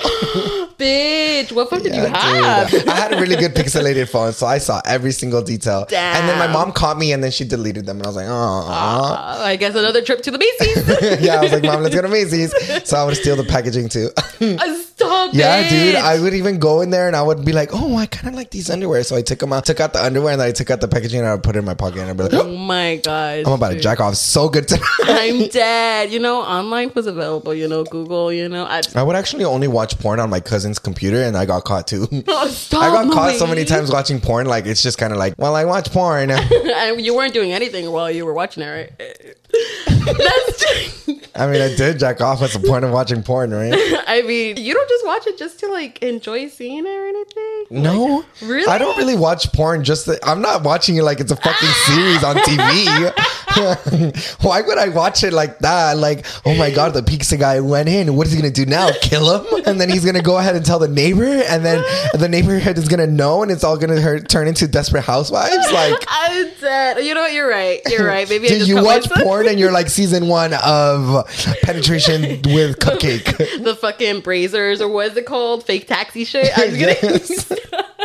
Bitch. 0.79 1.53
What 1.53 1.69
phone 1.71 1.83
did 1.83 1.95
you 1.95 2.07
have? 2.07 2.71
dude. 2.71 2.87
I 2.89 2.95
had 2.97 3.13
a 3.13 3.21
really 3.21 3.37
good 3.37 3.55
pixelated 3.55 4.09
phone, 4.15 4.33
so 4.33 4.47
I 4.47 4.59
saw 4.59 4.81
every 4.85 5.13
single 5.13 5.43
detail. 5.43 5.87
And 5.93 6.29
then 6.29 6.39
my 6.39 6.47
mom 6.47 6.73
caught 6.73 6.97
me, 6.99 7.13
and 7.13 7.23
then 7.23 7.31
she 7.31 7.45
deleted 7.45 7.87
them, 7.87 7.99
and 7.99 8.07
I 8.07 8.09
was 8.09 8.17
like, 8.17 8.27
"Oh." 8.29 8.67
Uh, 8.69 9.43
I 9.45 9.57
guess 9.57 9.75
another 9.75 10.03
trip 10.03 10.23
to 10.23 10.31
the 10.31 10.39
Macy's. 10.39 11.21
yeah, 11.25 11.37
I 11.37 11.43
was 11.43 11.53
like, 11.53 11.63
"Mom, 11.65 11.83
let's 11.83 11.95
go 11.95 12.03
to 12.03 12.09
Macy's." 12.19 12.53
So 12.89 12.97
I 12.97 13.05
would 13.05 13.17
steal 13.17 13.37
the 13.37 13.45
packaging 13.45 13.89
too. 13.89 14.11
Yeah, 15.33 15.69
dude. 15.69 15.95
I 15.97 16.21
would 16.21 16.35
even 16.35 16.59
go 16.59 16.81
in 16.81 16.91
there 16.91 17.07
and 17.07 17.17
I 17.17 17.23
would 17.23 17.45
be 17.45 17.53
like, 17.53 17.71
"Oh, 17.73 17.97
I 17.97 18.07
kind 18.07 18.29
of 18.29 18.35
like 18.35 18.51
these 18.51 18.71
underwear." 18.71 19.03
So 19.05 19.17
I 19.17 19.23
took 19.23 19.39
them 19.39 19.53
out, 19.53 19.65
took 19.67 19.81
out 19.81 19.93
the 19.93 20.03
underwear, 20.05 20.33
and 20.33 20.41
then 20.41 20.49
I 20.49 20.53
took 20.53 20.71
out 20.71 20.81
the 20.81 20.89
packaging 20.89 21.21
and 21.21 21.29
I 21.29 21.35
would 21.35 21.43
put 21.43 21.57
it 21.57 21.61
in 21.61 21.65
my 21.65 21.75
pocket 21.75 22.01
and 22.01 22.11
I'd 22.11 22.17
be 22.17 22.25
like, 22.25 22.35
Oh 22.35 22.43
oh, 22.47 22.57
my 22.57 22.97
god. 22.97 23.47
"I'm 23.47 23.53
about 23.53 23.71
to 23.71 23.81
jack 23.81 24.01
off 24.01 24.15
so 24.17 24.49
good 24.49 24.69
tonight." 24.69 24.85
I'm 25.05 25.49
dead. 25.49 26.13
You 26.13 26.21
know, 26.21 26.41
online 26.43 26.93
was 26.95 27.07
available. 27.07 27.55
You 27.55 27.69
know, 27.69 27.85
Google. 27.85 28.33
You 28.33 28.49
know, 28.49 28.65
I, 28.65 28.83
I 28.95 29.03
would 29.03 29.17
actually 29.17 29.45
only 29.45 29.69
watch 29.69 29.99
porn 29.99 30.21
on 30.21 30.31
my 30.31 30.41
cousin's 30.41 30.79
computer, 30.79 31.23
and 31.23 31.37
I 31.37 31.45
got 31.47 31.65
caught 31.65 31.87
too. 31.87 32.07
Oh, 32.31 32.47
stop, 32.49 32.83
I 32.83 32.91
got 32.91 33.13
caught 33.13 33.35
so 33.37 33.47
many 33.47 33.65
times 33.65 33.91
watching 33.91 34.21
porn. 34.21 34.47
Like 34.47 34.67
it's 34.67 34.83
just 34.83 34.99
kind 34.99 35.13
of 35.13 35.19
like, 35.19 35.35
well, 35.39 35.55
I 35.57 35.65
watch 35.65 35.91
porn. 35.91 36.31
And 36.79 37.01
you 37.01 37.15
weren't 37.15 37.33
doing 37.33 37.53
anything 37.53 37.91
while 37.91 38.11
you 38.11 38.25
were 38.25 38.33
watching 38.35 38.63
it, 38.63 38.69
right? 38.69 38.93
That's. 40.17 41.09
I 41.39 41.47
mean, 41.51 41.61
I 41.61 41.75
did 41.75 41.99
jack 41.99 42.21
off. 42.21 42.41
What's 42.41 42.55
the 42.55 42.67
point 42.67 42.85
of 42.85 42.91
watching 42.91 43.23
porn, 43.23 43.53
right? 43.53 43.73
I 44.07 44.23
mean, 44.23 44.57
you 44.57 44.75
don't 44.75 44.89
just 44.89 45.07
watch 45.07 45.27
it 45.27 45.39
just 45.39 45.61
to 45.61 45.69
like 45.69 46.03
enjoy 46.03 46.49
seeing 46.49 46.87
it 46.87 46.89
or 46.89 47.07
anything. 47.07 47.67
No, 47.71 48.25
really? 48.43 48.67
I 48.67 48.79
don't 48.79 48.97
really 48.97 49.17
watch 49.17 49.53
porn. 49.53 49.85
Just 49.85 50.07
that 50.07 50.19
I'm 50.27 50.41
not 50.41 50.63
watching 50.65 50.97
it 50.97 51.03
like 51.03 51.21
it's 51.21 51.31
a 51.31 51.37
fucking 51.37 51.69
series 51.87 52.25
on 52.25 52.37
TV. 52.37 53.13
Why 54.43 54.63
would 54.63 54.79
I 54.79 54.89
watch 54.89 55.23
it 55.25 55.33
like 55.33 55.59
that? 55.61 55.97
Like, 55.97 56.27
oh 56.45 56.55
my 56.55 56.71
god, 56.71 56.95
the 56.95 57.03
pizza 57.03 57.37
guy 57.37 57.61
went 57.61 57.89
in. 57.89 58.15
What 58.17 58.27
is 58.27 58.33
he 58.33 58.41
gonna 58.41 58.53
do 58.53 58.67
now? 58.67 58.91
Kill 59.01 59.41
him? 59.41 59.63
And 59.67 59.81
then 59.81 59.89
he's 59.89 60.05
gonna 60.05 60.23
go 60.23 60.39
ahead 60.39 60.57
and 60.57 60.65
tell 60.65 60.79
the 60.79 60.89
neighbor, 60.89 61.25
and 61.25 61.65
then 61.65 61.83
the 62.15 62.29
neighborhood 62.29 62.79
is 62.79 62.89
gonna 62.89 63.07
know, 63.07 63.43
and 63.43 63.51
it's 63.51 63.65
all 63.65 63.77
gonna 63.77 64.01
hurt, 64.01 64.29
turn 64.29 64.49
into 64.49 64.67
Desperate 64.67 65.05
Housewives. 65.05 65.71
Like, 65.73 66.05
I'm 66.09 66.51
dead. 66.61 67.05
You 67.05 67.15
know 67.15 67.23
what? 67.23 67.33
You're 67.33 67.49
right. 67.49 67.81
You're 67.89 68.07
right. 68.07 68.29
Maybe 68.29 68.49
just 68.49 68.67
you 68.69 68.83
watch 68.83 69.09
porn 69.11 69.49
and 69.49 69.59
you're 69.59 69.73
like 69.73 69.89
season 69.89 70.29
one 70.29 70.55
of 70.55 71.28
penetration 71.63 72.23
with 72.53 72.79
cupcake? 72.79 73.25
the 73.65 73.77
fucking 73.77 74.23
Brazzers 74.23 74.81
or 74.81 74.89
what 74.89 75.13
is 75.13 75.17
it 75.17 75.27
called? 75.27 75.65
Fake 75.65 75.87
taxi 75.87 76.25
shit. 76.25 76.51
I'm 76.57 76.71
gonna. 76.79 76.95
Yes. 77.03 77.51
I'm, 77.51 77.98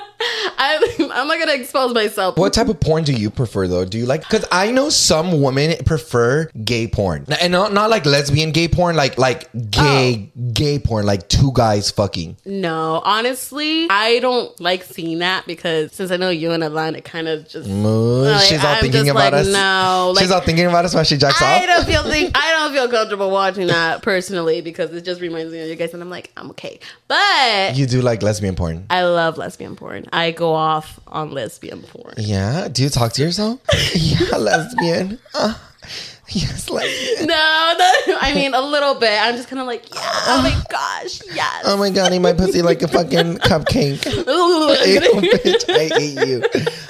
I'm 1.13 1.27
not 1.27 1.39
gonna 1.39 1.53
expose 1.53 1.93
myself. 1.93 2.37
What 2.37 2.53
type 2.53 2.67
of 2.69 2.79
porn 2.79 3.03
do 3.03 3.13
you 3.13 3.29
prefer 3.29 3.67
though? 3.67 3.85
Do 3.85 3.97
you 3.97 4.05
like? 4.05 4.21
Because 4.21 4.45
I 4.51 4.71
know 4.71 4.89
some 4.89 5.41
women 5.41 5.75
prefer 5.85 6.49
gay 6.63 6.87
porn, 6.87 7.25
and 7.41 7.51
not 7.51 7.73
not 7.73 7.89
like 7.89 8.05
lesbian 8.05 8.51
gay 8.51 8.67
porn, 8.67 8.95
like 8.95 9.17
like 9.17 9.49
gay 9.69 10.31
oh. 10.35 10.51
gay 10.53 10.79
porn, 10.79 11.05
like 11.05 11.27
two 11.29 11.51
guys 11.53 11.91
fucking. 11.91 12.37
No, 12.45 13.01
honestly, 13.03 13.87
I 13.89 14.19
don't 14.19 14.59
like 14.59 14.83
seeing 14.83 15.19
that 15.19 15.45
because 15.45 15.93
since 15.93 16.11
I 16.11 16.17
know 16.17 16.29
you 16.29 16.51
and 16.51 16.63
Atlanta 16.63 17.01
kind 17.01 17.27
of 17.27 17.47
just. 17.47 17.69
Mm, 17.69 17.83
Moo, 17.83 18.23
Like, 18.23 18.45
she's 18.45 18.63
all 18.63 18.75
I'm 18.75 18.81
thinking 18.81 19.09
about 19.09 19.33
like, 19.33 19.41
us. 19.41 19.47
no, 19.47 20.15
she's 20.17 20.31
all 20.31 20.41
thinking 20.41 20.65
about 20.65 20.85
us 20.85 20.93
while 20.95 21.03
she 21.03 21.17
jacks 21.17 21.41
I 21.41 21.57
off. 21.59 21.65
don't 21.65 21.85
feel 21.85 22.03
think 22.03 22.31
I 22.35 22.51
don't 22.51 22.71
feel 22.73 22.89
comfortable 22.89 23.29
watching 23.29 23.67
that 23.67 24.01
personally 24.01 24.61
because 24.61 24.93
it 24.93 25.03
just 25.03 25.21
reminds 25.21 25.51
me 25.51 25.59
of 25.61 25.67
you 25.67 25.75
guys, 25.75 25.93
and 25.93 26.01
I'm 26.01 26.09
like, 26.09 26.31
I'm 26.37 26.49
okay. 26.51 26.79
But 27.07 27.75
You 27.75 27.85
do 27.85 28.01
like 28.01 28.23
lesbian 28.23 28.55
porn. 28.55 28.85
I 28.89 29.03
love 29.03 29.37
lesbian 29.37 29.75
porn. 29.75 30.05
I 30.13 30.31
go 30.31 30.53
off 30.53 30.99
on 31.13 31.31
lesbian 31.31 31.81
porn. 31.83 32.15
Yeah. 32.17 32.67
Do 32.67 32.83
you 32.83 32.89
talk 32.89 33.13
to 33.13 33.21
yourself? 33.21 33.59
yeah, 33.95 34.35
lesbian. 34.35 35.19
Uh, 35.33 35.53
yes, 36.35 36.69
lesbian. 36.69 37.27
No, 37.33 37.75
no, 37.77 38.17
I 38.19 38.33
mean 38.35 38.53
a 38.53 38.61
little 38.61 38.95
bit. 38.95 39.17
I'm 39.21 39.35
just 39.35 39.47
kind 39.47 39.59
of 39.59 39.65
like, 39.65 39.93
yeah, 39.93 40.01
oh 40.27 40.41
my 40.43 40.51
gosh, 40.69 41.21
yes. 41.33 41.63
Oh 41.65 41.77
my 41.77 41.89
god, 41.89 42.11
eat 42.13 42.19
my 42.19 42.33
pussy 42.33 42.61
like 42.61 42.81
a 42.81 42.87
fucking 42.87 43.37
cupcake. 43.37 44.05
Ew, 44.05 45.21
bitch, 45.21 45.69
I 45.69 45.87
hate 45.99 46.27
you. 46.27 46.43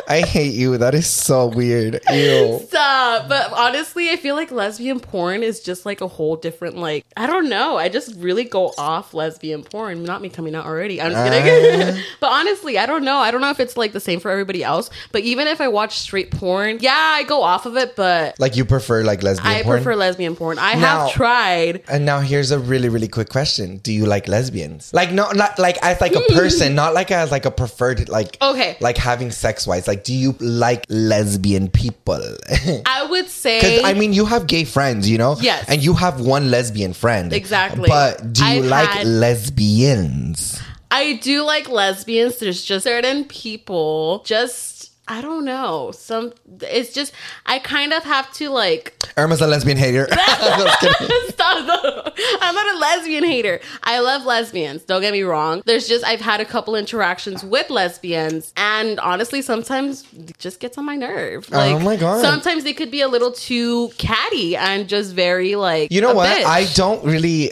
I 0.07 0.21
hate 0.21 0.53
you. 0.53 0.77
That 0.77 0.95
is 0.95 1.07
so 1.07 1.47
weird. 1.47 2.01
Ew. 2.11 2.61
Stop. 2.67 3.29
But 3.29 3.51
honestly, 3.53 4.09
I 4.09 4.15
feel 4.15 4.35
like 4.35 4.51
lesbian 4.51 4.99
porn 4.99 5.43
is 5.43 5.59
just 5.61 5.85
like 5.85 6.01
a 6.01 6.07
whole 6.07 6.35
different 6.35 6.77
like 6.77 7.05
I 7.15 7.27
don't 7.27 7.47
know. 7.49 7.77
I 7.77 7.89
just 7.89 8.15
really 8.15 8.43
go 8.45 8.73
off 8.77 9.13
lesbian 9.13 9.63
porn. 9.63 10.03
Not 10.03 10.21
me 10.21 10.29
coming 10.29 10.55
out 10.55 10.65
already. 10.65 11.01
I'm 11.01 11.11
just 11.11 11.31
kidding. 11.31 11.81
Uh. 11.95 12.01
but 12.19 12.31
honestly, 12.31 12.77
I 12.77 12.85
don't 12.85 13.03
know. 13.03 13.17
I 13.17 13.31
don't 13.31 13.41
know 13.41 13.51
if 13.51 13.59
it's 13.59 13.77
like 13.77 13.91
the 13.93 13.99
same 13.99 14.19
for 14.19 14.31
everybody 14.31 14.63
else. 14.63 14.89
But 15.11 15.21
even 15.21 15.47
if 15.47 15.61
I 15.61 15.67
watch 15.67 15.99
straight 15.99 16.31
porn, 16.31 16.79
yeah, 16.81 16.91
I 17.15 17.23
go 17.23 17.43
off 17.43 17.65
of 17.65 17.77
it. 17.77 17.95
But 17.95 18.39
Like 18.39 18.55
you 18.55 18.65
prefer 18.65 19.03
like 19.03 19.21
lesbian 19.21 19.32
I 19.41 19.63
porn? 19.63 19.77
prefer 19.77 19.95
lesbian 19.95 20.35
porn. 20.35 20.59
I 20.59 20.73
Now- 20.75 21.05
have 21.07 21.11
tried. 21.13 21.83
And 21.87 22.05
now 22.05 22.19
here's 22.19 22.51
a 22.51 22.59
really, 22.59 22.89
really 22.89 23.07
quick 23.07 23.29
question: 23.29 23.77
Do 23.77 23.91
you 23.93 24.05
like 24.05 24.27
lesbians? 24.27 24.91
Like, 24.93 25.11
no, 25.11 25.31
not 25.31 25.57
like 25.59 25.77
as 25.81 25.99
like 26.01 26.13
a 26.13 26.19
hmm. 26.19 26.33
person, 26.33 26.75
not 26.75 26.93
like 26.93 27.11
as 27.11 27.31
like 27.31 27.45
a 27.45 27.51
preferred, 27.51 28.09
like 28.09 28.37
Okay. 28.41 28.77
like 28.79 28.97
having 28.97 29.31
sex 29.31 29.65
wise. 29.67 29.87
Like, 29.87 30.03
do 30.03 30.13
you 30.13 30.35
like 30.39 30.85
lesbian 30.89 31.69
people? 31.69 32.21
I 32.85 33.05
would 33.09 33.29
say 33.29 33.59
Because 33.59 33.83
I 33.83 33.93
mean, 33.93 34.13
you 34.13 34.25
have 34.25 34.47
gay 34.47 34.63
friends, 34.65 35.09
you 35.09 35.17
know, 35.17 35.37
Yes. 35.39 35.65
and 35.67 35.83
you 35.83 35.93
have 35.93 36.19
one 36.21 36.51
lesbian 36.51 36.93
friend, 36.93 37.33
Exactly. 37.33 37.89
But 37.89 38.33
do 38.33 38.43
you 38.45 38.59
I've 38.63 38.65
like 38.65 38.89
had- 38.89 39.07
lesbians? 39.07 40.61
I 40.91 41.13
do 41.13 41.41
like 41.43 41.67
lesbians. 41.69 42.37
There's 42.37 42.63
just 42.63 42.83
certain 42.83 43.25
people 43.25 44.21
just 44.25 44.72
I 45.07 45.21
don't 45.21 45.43
know. 45.43 45.91
Some 45.91 46.33
it's 46.61 46.93
just 46.93 47.13
I 47.45 47.59
kind 47.59 47.91
of 47.91 48.03
have 48.03 48.31
to 48.33 48.49
like 48.49 48.95
Irma's 49.17 49.41
a 49.41 49.47
lesbian 49.47 49.77
hater. 49.77 50.07
Stop. 51.27 52.13
I'm 52.41 52.55
not 52.55 52.75
a 52.75 52.79
lesbian 52.79 53.23
hater. 53.23 53.59
I 53.83 53.99
love 53.99 54.25
lesbians. 54.25 54.83
Don't 54.83 55.01
get 55.01 55.11
me 55.11 55.23
wrong. 55.23 55.61
There's 55.65 55.87
just 55.87 56.05
I've 56.05 56.21
had 56.21 56.39
a 56.39 56.45
couple 56.45 56.75
interactions 56.75 57.43
with 57.43 57.69
lesbians, 57.69 58.53
and 58.55 58.99
honestly, 58.99 59.41
sometimes 59.41 60.05
it 60.13 60.37
just 60.39 60.59
gets 60.59 60.77
on 60.77 60.85
my 60.85 60.95
nerve. 60.95 61.49
Oh 61.51 61.57
like, 61.57 61.75
Oh 61.75 61.79
my 61.79 61.95
God. 61.97 62.21
Sometimes 62.21 62.63
they 62.63 62.73
could 62.73 62.91
be 62.91 63.01
a 63.01 63.07
little 63.07 63.31
too 63.31 63.89
catty 63.97 64.55
and 64.55 64.87
just 64.87 65.13
very 65.13 65.55
like 65.55 65.91
You 65.91 66.01
know 66.01 66.13
what? 66.13 66.29
bitch. 66.29 66.45
I 66.45 66.65
don't 66.75 67.03
really. 67.03 67.51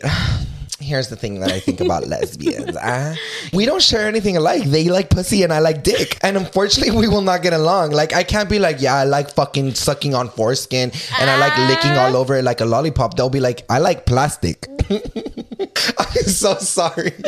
Here's 0.91 1.07
the 1.07 1.15
thing 1.15 1.39
that 1.39 1.49
I 1.49 1.61
think 1.61 1.79
about 1.79 2.05
lesbians. 2.05 2.75
Uh, 2.75 3.15
we 3.53 3.65
don't 3.65 3.81
share 3.81 4.09
anything 4.09 4.35
alike. 4.35 4.63
They 4.63 4.89
like 4.89 5.09
pussy 5.09 5.41
and 5.43 5.53
I 5.53 5.59
like 5.59 5.83
dick. 5.83 6.17
And 6.21 6.35
unfortunately, 6.35 6.93
we 6.93 7.07
will 7.07 7.21
not 7.21 7.43
get 7.43 7.53
along. 7.53 7.91
Like, 7.91 8.11
I 8.11 8.23
can't 8.23 8.49
be 8.49 8.59
like, 8.59 8.81
yeah, 8.81 8.95
I 8.95 9.05
like 9.05 9.33
fucking 9.33 9.75
sucking 9.75 10.13
on 10.13 10.27
foreskin 10.27 10.91
and 11.17 11.29
I 11.29 11.37
like 11.37 11.57
licking 11.69 11.97
all 11.97 12.17
over 12.17 12.35
it 12.35 12.43
like 12.43 12.59
a 12.59 12.65
lollipop. 12.65 13.15
They'll 13.15 13.29
be 13.29 13.39
like, 13.39 13.63
I 13.69 13.79
like 13.79 14.05
plastic. 14.05 14.67
I'm 14.89 16.23
so 16.27 16.55
sorry. 16.55 17.13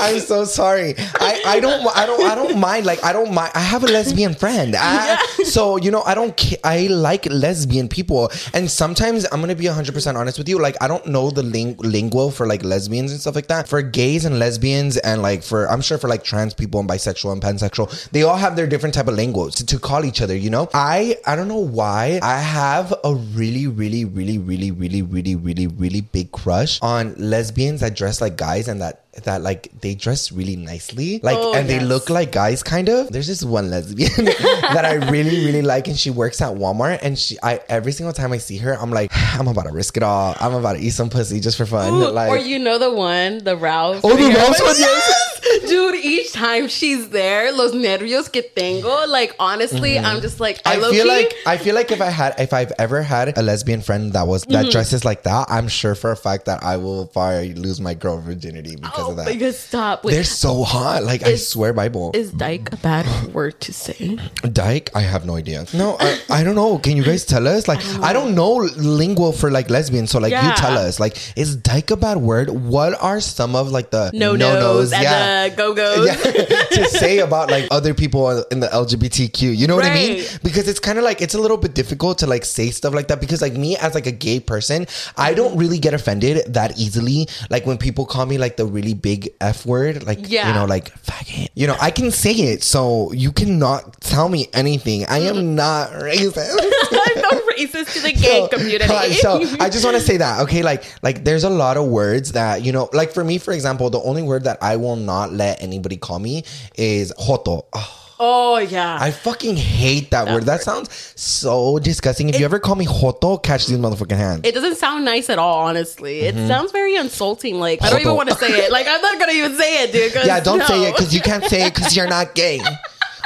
I'm 0.00 0.20
so 0.20 0.44
sorry. 0.44 0.94
I, 0.98 1.42
I 1.46 1.60
don't 1.60 1.86
I 1.96 2.06
don't 2.06 2.22
I 2.24 2.34
don't 2.34 2.58
mind 2.58 2.86
like 2.86 3.02
I 3.04 3.12
don't 3.12 3.32
mind. 3.32 3.52
I 3.54 3.60
have 3.60 3.84
a 3.84 3.86
lesbian 3.86 4.34
friend. 4.34 4.74
I- 4.78 5.18
so 5.44 5.76
you 5.76 5.90
know 5.90 6.02
I 6.02 6.14
don't 6.14 6.36
ca- 6.36 6.58
I 6.64 6.86
like 6.88 7.26
lesbian 7.26 7.88
people 7.88 8.30
and 8.54 8.70
sometimes 8.70 9.26
I'm 9.32 9.40
gonna 9.40 9.54
be 9.54 9.66
100 9.66 9.92
percent 9.92 10.16
honest 10.16 10.38
with 10.38 10.48
you. 10.48 10.58
Like 10.58 10.76
I 10.80 10.88
don't 10.88 11.06
know 11.06 11.30
the 11.30 11.42
ling- 11.42 11.76
lingo 11.78 12.30
for 12.30 12.46
like 12.46 12.62
lesbians 12.64 13.12
and 13.12 13.20
stuff 13.20 13.34
like 13.34 13.48
that. 13.48 13.68
For 13.68 13.82
gays 13.82 14.24
and 14.24 14.38
lesbians 14.38 14.96
and 14.98 15.22
like 15.22 15.42
for 15.42 15.66
I'm 15.70 15.80
sure 15.82 15.98
for 15.98 16.08
like 16.08 16.24
trans 16.24 16.54
people 16.54 16.80
and 16.80 16.88
bisexual 16.88 17.32
and 17.32 17.42
pansexual, 17.42 18.10
they 18.10 18.22
all 18.22 18.36
have 18.36 18.56
their 18.56 18.66
different 18.66 18.94
type 18.94 19.08
of 19.08 19.14
linguos 19.16 19.54
to, 19.56 19.66
to 19.66 19.78
call 19.78 20.04
each 20.04 20.20
other. 20.22 20.36
You 20.36 20.50
know 20.50 20.68
I 20.74 21.16
I 21.26 21.36
don't 21.36 21.48
know 21.48 21.58
why 21.58 22.20
I 22.22 22.38
have 22.40 22.92
a 23.04 23.14
really 23.14 23.66
really 23.66 24.04
really 24.04 24.38
really 24.38 24.70
really 24.70 25.02
really 25.02 25.36
really 25.36 25.66
really 25.66 26.00
big 26.00 26.30
crush 26.32 26.78
on 26.82 27.14
lesbians 27.16 27.80
that 27.80 27.94
dress 27.96 28.20
like 28.20 28.36
guys 28.36 28.68
and 28.68 28.80
that 28.80 29.01
that 29.24 29.42
like 29.42 29.68
they 29.80 29.94
dress 29.94 30.32
really 30.32 30.56
nicely, 30.56 31.20
like 31.22 31.36
Oh, 31.38 31.54
and 31.54 31.68
they 31.68 31.80
look 31.80 32.08
like 32.08 32.32
guys 32.32 32.62
kind 32.62 32.88
of. 32.88 33.12
There's 33.12 33.26
this 33.26 33.44
one 33.44 33.70
lesbian 33.70 34.10
that 34.24 34.84
I 34.84 34.94
really 35.10 35.44
really 35.44 35.62
like, 35.62 35.86
and 35.88 35.96
she 35.98 36.10
works 36.10 36.40
at 36.40 36.54
Walmart, 36.54 37.00
and 37.02 37.18
she 37.18 37.36
I 37.42 37.60
every 37.68 37.92
single 37.92 38.12
time 38.14 38.32
I 38.32 38.38
see 38.38 38.56
her, 38.58 38.74
I'm 38.78 38.90
like, 38.90 39.10
I'm 39.38 39.48
about 39.48 39.66
to 39.66 39.72
risk 39.72 39.96
it 39.96 40.02
all. 40.02 40.34
I'm 40.40 40.54
about 40.54 40.74
to 40.74 40.78
eat 40.80 40.90
some 40.90 41.10
pussy 41.10 41.40
just 41.40 41.56
for 41.58 41.66
fun. 41.66 41.92
Ooh, 41.92 42.08
like, 42.10 42.30
or 42.30 42.38
you 42.38 42.58
know 42.58 42.78
the 42.78 42.92
one, 42.92 43.38
the 43.44 43.56
Ralph. 43.56 44.00
Oh, 44.04 44.16
the 44.16 44.34
Ralph's 44.34 44.60
one, 44.62 44.74
yes. 44.78 45.40
Dude, 45.72 46.04
each 46.04 46.32
time 46.32 46.68
she's 46.68 47.08
there, 47.08 47.50
los 47.52 47.72
nervios 47.72 48.30
que 48.30 48.42
tengo, 48.42 49.06
like 49.08 49.34
honestly, 49.38 49.98
I'm 49.98 50.20
just 50.20 50.38
like, 50.38 50.60
I, 50.66 50.76
Mm-hmm. 50.76 50.84
I 50.84 50.90
feel 50.92 51.06
like 51.08 51.34
I 51.46 51.56
feel 51.56 51.74
like 51.74 51.90
if 51.90 52.00
I 52.02 52.10
had 52.10 52.34
if 52.38 52.52
I've 52.52 52.72
ever 52.78 53.00
had 53.02 53.36
a 53.38 53.42
lesbian 53.42 53.80
friend 53.80 54.12
that 54.12 54.26
was 54.26 54.42
Mm-hmm. 54.44 54.52
that 54.52 54.70
dresses 54.72 55.04
like 55.04 55.22
that, 55.22 55.46
I'm 55.48 55.68
sure 55.68 55.94
for 55.94 56.10
a 56.12 56.16
fact 56.16 56.44
that 56.46 56.62
I 56.62 56.76
will 56.76 57.06
probably 57.06 57.54
lose 57.54 57.80
my 57.80 57.94
girl 57.94 58.18
virginity 58.20 58.76
because 58.76 59.04
oh 59.06 59.10
of 59.12 59.16
that. 59.16 59.38
god, 59.38 59.54
stop. 59.54 60.04
Wait, 60.04 60.12
They're 60.12 60.24
so 60.24 60.62
hot. 60.62 61.04
Like 61.04 61.22
I 61.24 61.30
Is- 61.40 61.48
swear, 61.48 61.72
Bible. 61.72 62.10
is 62.14 62.32
dyke 62.32 62.72
a 62.72 62.76
bad 62.76 63.06
word 63.32 63.58
to 63.60 63.72
say? 63.72 64.18
Dyke? 64.52 64.90
I 64.94 65.00
have 65.00 65.24
no 65.24 65.36
idea. 65.36 65.64
No, 65.72 65.96
I, 66.00 66.18
I 66.28 66.44
don't 66.44 66.54
know. 66.54 66.78
Can 66.78 66.96
you 66.96 67.04
guys 67.04 67.24
tell 67.24 67.46
us? 67.48 67.66
Like, 67.68 67.80
I 68.02 68.12
don't 68.12 68.34
know 68.34 68.56
lingual 68.76 69.32
for 69.32 69.50
like 69.50 69.70
lesbian. 69.70 70.06
So, 70.06 70.18
like, 70.18 70.32
you 70.32 70.52
tell 70.56 70.76
us. 70.76 71.00
Like, 71.00 71.16
is 71.36 71.56
dyke 71.56 71.90
a 71.90 71.96
bad 71.96 72.18
word? 72.18 72.50
What 72.50 72.92
are 73.00 73.20
some 73.20 73.54
of 73.56 73.70
like 73.70 73.90
the 73.90 74.10
No 74.12 74.34
no-nos? 74.36 74.90
nos 74.90 74.92
and 74.92 75.04
the 75.04 75.61
go 75.62 75.74
goes. 75.74 76.06
yeah, 76.06 76.16
to 76.70 76.84
say 76.88 77.18
about 77.18 77.50
like 77.50 77.68
other 77.70 77.94
people 77.94 78.42
in 78.50 78.60
the 78.60 78.68
LGBTQ. 78.68 79.56
You 79.56 79.66
know 79.66 79.76
what 79.76 79.84
I 79.84 79.94
mean? 79.94 80.24
Because 80.42 80.68
it's 80.68 80.80
kind 80.80 80.98
of 80.98 81.04
like 81.04 81.20
it's 81.20 81.34
a 81.34 81.40
little 81.40 81.56
bit 81.56 81.74
difficult 81.74 82.18
to 82.18 82.26
like 82.26 82.44
say 82.44 82.70
stuff 82.70 82.94
like 82.94 83.08
that. 83.08 83.20
Because 83.20 83.42
like 83.42 83.54
me 83.54 83.76
as 83.76 83.94
like 83.94 84.06
a 84.06 84.12
gay 84.12 84.40
person, 84.40 84.82
I 85.16 85.30
mm-hmm. 85.30 85.36
don't 85.36 85.56
really 85.56 85.78
get 85.78 85.94
offended 85.94 86.52
that 86.54 86.78
easily. 86.78 87.28
Like 87.50 87.66
when 87.66 87.78
people 87.78 88.06
call 88.06 88.26
me 88.26 88.38
like 88.38 88.56
the 88.56 88.66
really 88.66 88.94
big 88.94 89.30
f 89.40 89.64
word, 89.66 90.04
like 90.06 90.18
yeah. 90.28 90.48
you 90.48 90.54
know, 90.54 90.64
like 90.64 90.92
faggot. 91.02 91.48
You 91.54 91.66
know, 91.66 91.76
I 91.80 91.90
can 91.90 92.10
say 92.10 92.32
it, 92.32 92.62
so 92.62 93.12
you 93.12 93.32
cannot 93.32 94.00
tell 94.00 94.28
me 94.28 94.48
anything. 94.52 95.06
I 95.06 95.18
am 95.20 95.36
mm-hmm. 95.36 95.54
not 95.54 95.90
racist. 95.92 96.58
I'm 96.58 97.22
not 97.22 97.41
racist 97.56 97.92
to 97.94 98.00
the 98.00 98.12
gay 98.12 98.48
community. 98.50 99.12
so 99.14 99.42
I 99.60 99.68
just 99.70 99.84
want 99.84 99.96
to 99.96 100.02
say 100.02 100.16
that, 100.18 100.40
okay? 100.42 100.62
Like, 100.62 100.84
like 101.02 101.24
there's 101.24 101.44
a 101.44 101.50
lot 101.50 101.76
of 101.76 101.86
words 101.86 102.32
that 102.32 102.62
you 102.62 102.72
know, 102.72 102.88
like 102.92 103.12
for 103.12 103.24
me, 103.24 103.38
for 103.38 103.52
example, 103.52 103.90
the 103.90 104.00
only 104.00 104.22
word 104.22 104.44
that 104.44 104.58
I 104.62 104.76
will 104.76 104.96
not 104.96 105.32
let 105.32 105.62
anybody 105.62 105.96
call 105.96 106.18
me 106.18 106.44
is 106.76 107.12
joto. 107.18 107.66
Oh, 107.72 107.98
oh 108.20 108.58
yeah. 108.58 108.98
I 109.00 109.10
fucking 109.10 109.56
hate 109.56 110.10
that, 110.12 110.28
word. 110.28 110.44
That 110.44 110.62
sounds 110.62 110.90
so 111.16 111.78
disgusting. 111.78 112.28
If 112.28 112.38
you 112.38 112.44
ever 112.44 112.58
call 112.58 112.76
me 112.76 112.86
joto, 112.86 113.42
catch 113.42 113.66
these 113.66 113.78
motherfucking 113.78 114.16
hands. 114.16 114.40
it 114.44 114.54
doesn't 114.54 114.76
sound 114.76 115.04
nice 115.04 115.28
at 115.30 115.38
all, 115.38 115.58
honestly. 115.66 116.20
It 116.20 116.34
Mm-hmm. 116.34 116.48
sounds 116.48 116.72
very 116.72 116.96
insulting. 116.96 117.58
Like 117.60 117.82
I 117.82 117.90
don't 117.90 118.00
even 118.00 118.14
want 118.14 118.28
to 118.30 118.34
say 118.36 118.48
it. 118.64 118.70
Like 118.72 118.86
I'm 118.88 119.00
not 119.02 119.18
gonna 119.18 119.32
even 119.32 119.56
say 119.56 119.82
it, 119.84 119.92
dude. 119.92 120.24
yeah, 120.24 120.40
don't 120.40 120.62
say 120.62 120.88
it 120.88 120.94
because 120.96 121.14
you 121.14 121.20
can't 121.20 121.44
say 121.44 121.66
it 121.66 121.74
because 121.74 121.96
you're 121.96 122.08
not 122.08 122.34
gay. 122.34 122.60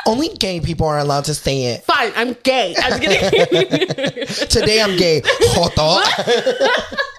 Only 0.06 0.28
gay 0.28 0.60
people 0.60 0.86
are 0.86 0.98
allowed 0.98 1.25
to 1.25 1.34
say 1.34 1.64
it. 1.64 1.82
Fine, 1.84 2.12
I'm 2.14 2.34
gay. 2.44 2.75
I'm. 2.78 3.00
Today 4.48 4.80
I'm 4.80 4.96
gay. 4.96 5.20
Joto. 5.20 6.00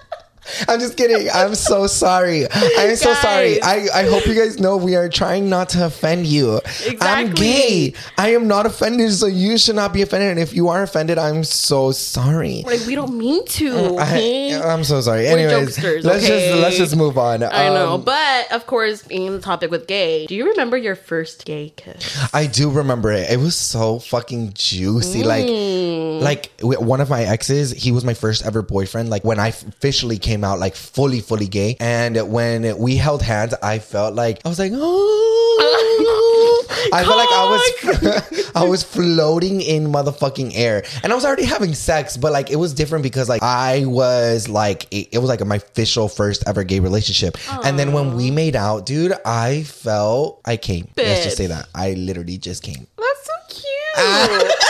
I'm 0.68 0.80
just 0.80 0.96
kidding. 0.96 1.28
I'm 1.32 1.54
so 1.54 1.86
sorry. 1.86 2.46
I'm 2.52 2.96
so 2.96 3.14
sorry. 3.14 3.60
I, 3.62 3.86
I 3.94 4.02
hope 4.04 4.26
you 4.26 4.34
guys 4.34 4.58
know 4.58 4.76
we 4.76 4.96
are 4.96 5.08
trying 5.08 5.48
not 5.48 5.68
to 5.70 5.86
offend 5.86 6.26
you. 6.26 6.56
Exactly. 6.56 7.06
I'm 7.08 7.34
gay. 7.34 7.92
I 8.16 8.30
am 8.34 8.48
not 8.48 8.66
offended, 8.66 9.12
so 9.12 9.26
you 9.26 9.58
should 9.58 9.76
not 9.76 9.92
be 9.92 10.02
offended. 10.02 10.30
And 10.30 10.38
if 10.38 10.54
you 10.54 10.68
are 10.68 10.82
offended, 10.82 11.18
I'm 11.18 11.44
so 11.44 11.92
sorry. 11.92 12.62
like 12.66 12.80
we 12.86 12.94
don't 12.94 13.16
mean 13.16 13.44
to. 13.46 13.96
I, 13.98 14.02
okay? 14.02 14.52
am 14.54 14.84
so 14.84 15.00
sorry. 15.00 15.22
We're 15.24 15.38
Anyways, 15.48 15.76
jokesters, 15.76 16.04
let's 16.04 16.24
okay? 16.24 16.48
just 16.50 16.60
let's 16.62 16.76
just 16.76 16.96
move 16.96 17.18
on. 17.18 17.42
I 17.42 17.68
know, 17.68 17.94
Um, 17.94 18.02
but 18.02 18.50
of 18.52 18.66
course, 18.66 19.02
being 19.02 19.32
the 19.32 19.40
topic 19.40 19.70
with 19.70 19.86
gay, 19.86 20.26
do 20.26 20.34
you 20.34 20.48
remember 20.50 20.76
your 20.76 20.96
first 20.96 21.44
gay 21.44 21.72
kiss? 21.76 22.28
I 22.32 22.46
do 22.46 22.70
remember 22.70 23.12
it. 23.12 23.30
It 23.30 23.38
was 23.38 23.54
so 23.56 23.98
fucking 23.98 24.52
juicy. 24.54 25.24
Like, 25.24 25.46
Mm. 25.46 26.20
like 26.22 26.56
w- 26.58 26.80
one 26.80 27.00
of 27.00 27.08
my 27.10 27.22
exes, 27.22 27.70
he 27.72 27.92
was 27.92 28.04
my 28.04 28.14
first 28.14 28.44
ever 28.44 28.62
boyfriend. 28.62 29.08
Like 29.10 29.24
when 29.24 29.38
I 29.38 29.48
officially 29.48 30.18
came 30.18 30.37
out, 30.44 30.58
like 30.58 30.74
fully, 30.74 31.20
fully 31.20 31.48
gay. 31.48 31.76
And 31.80 32.30
when 32.30 32.78
we 32.78 32.96
held 32.96 33.22
hands, 33.22 33.54
I 33.62 33.78
felt 33.78 34.14
like 34.14 34.40
I 34.44 34.48
was 34.48 34.58
like, 34.58 34.72
oh. 34.74 36.64
I 36.92 37.04
felt 37.04 37.16
like 37.16 37.28
I 37.28 38.30
was, 38.30 38.52
I 38.54 38.64
was 38.64 38.82
floating 38.82 39.60
in 39.60 39.88
motherfucking 39.88 40.52
air, 40.54 40.84
and 41.02 41.12
I 41.12 41.14
was 41.14 41.24
already 41.24 41.44
having 41.44 41.74
sex, 41.74 42.16
but 42.16 42.32
like 42.32 42.50
it 42.50 42.56
was 42.56 42.72
different 42.72 43.02
because 43.02 43.28
like 43.28 43.42
I 43.42 43.84
was 43.84 44.48
like 44.48 44.84
it, 44.92 45.08
it 45.12 45.18
was 45.18 45.28
like 45.28 45.44
my 45.44 45.56
official 45.56 46.08
first 46.08 46.44
ever 46.46 46.64
gay 46.64 46.80
relationship, 46.80 47.36
and 47.64 47.78
then 47.78 47.92
when 47.92 48.14
we 48.14 48.30
made 48.30 48.56
out, 48.56 48.86
dude, 48.86 49.12
I 49.24 49.64
felt 49.64 50.40
I 50.44 50.56
came. 50.56 50.88
Let's 50.96 51.24
just 51.24 51.36
say 51.36 51.46
that 51.46 51.68
I 51.74 51.94
literally 51.94 52.38
just 52.38 52.62
came. 52.62 52.86
That's 52.96 53.26
so 53.26 53.32
cute. 53.48 54.54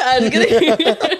time. 0.00 0.24
I'm 0.24 0.30
kidding. 0.30 1.18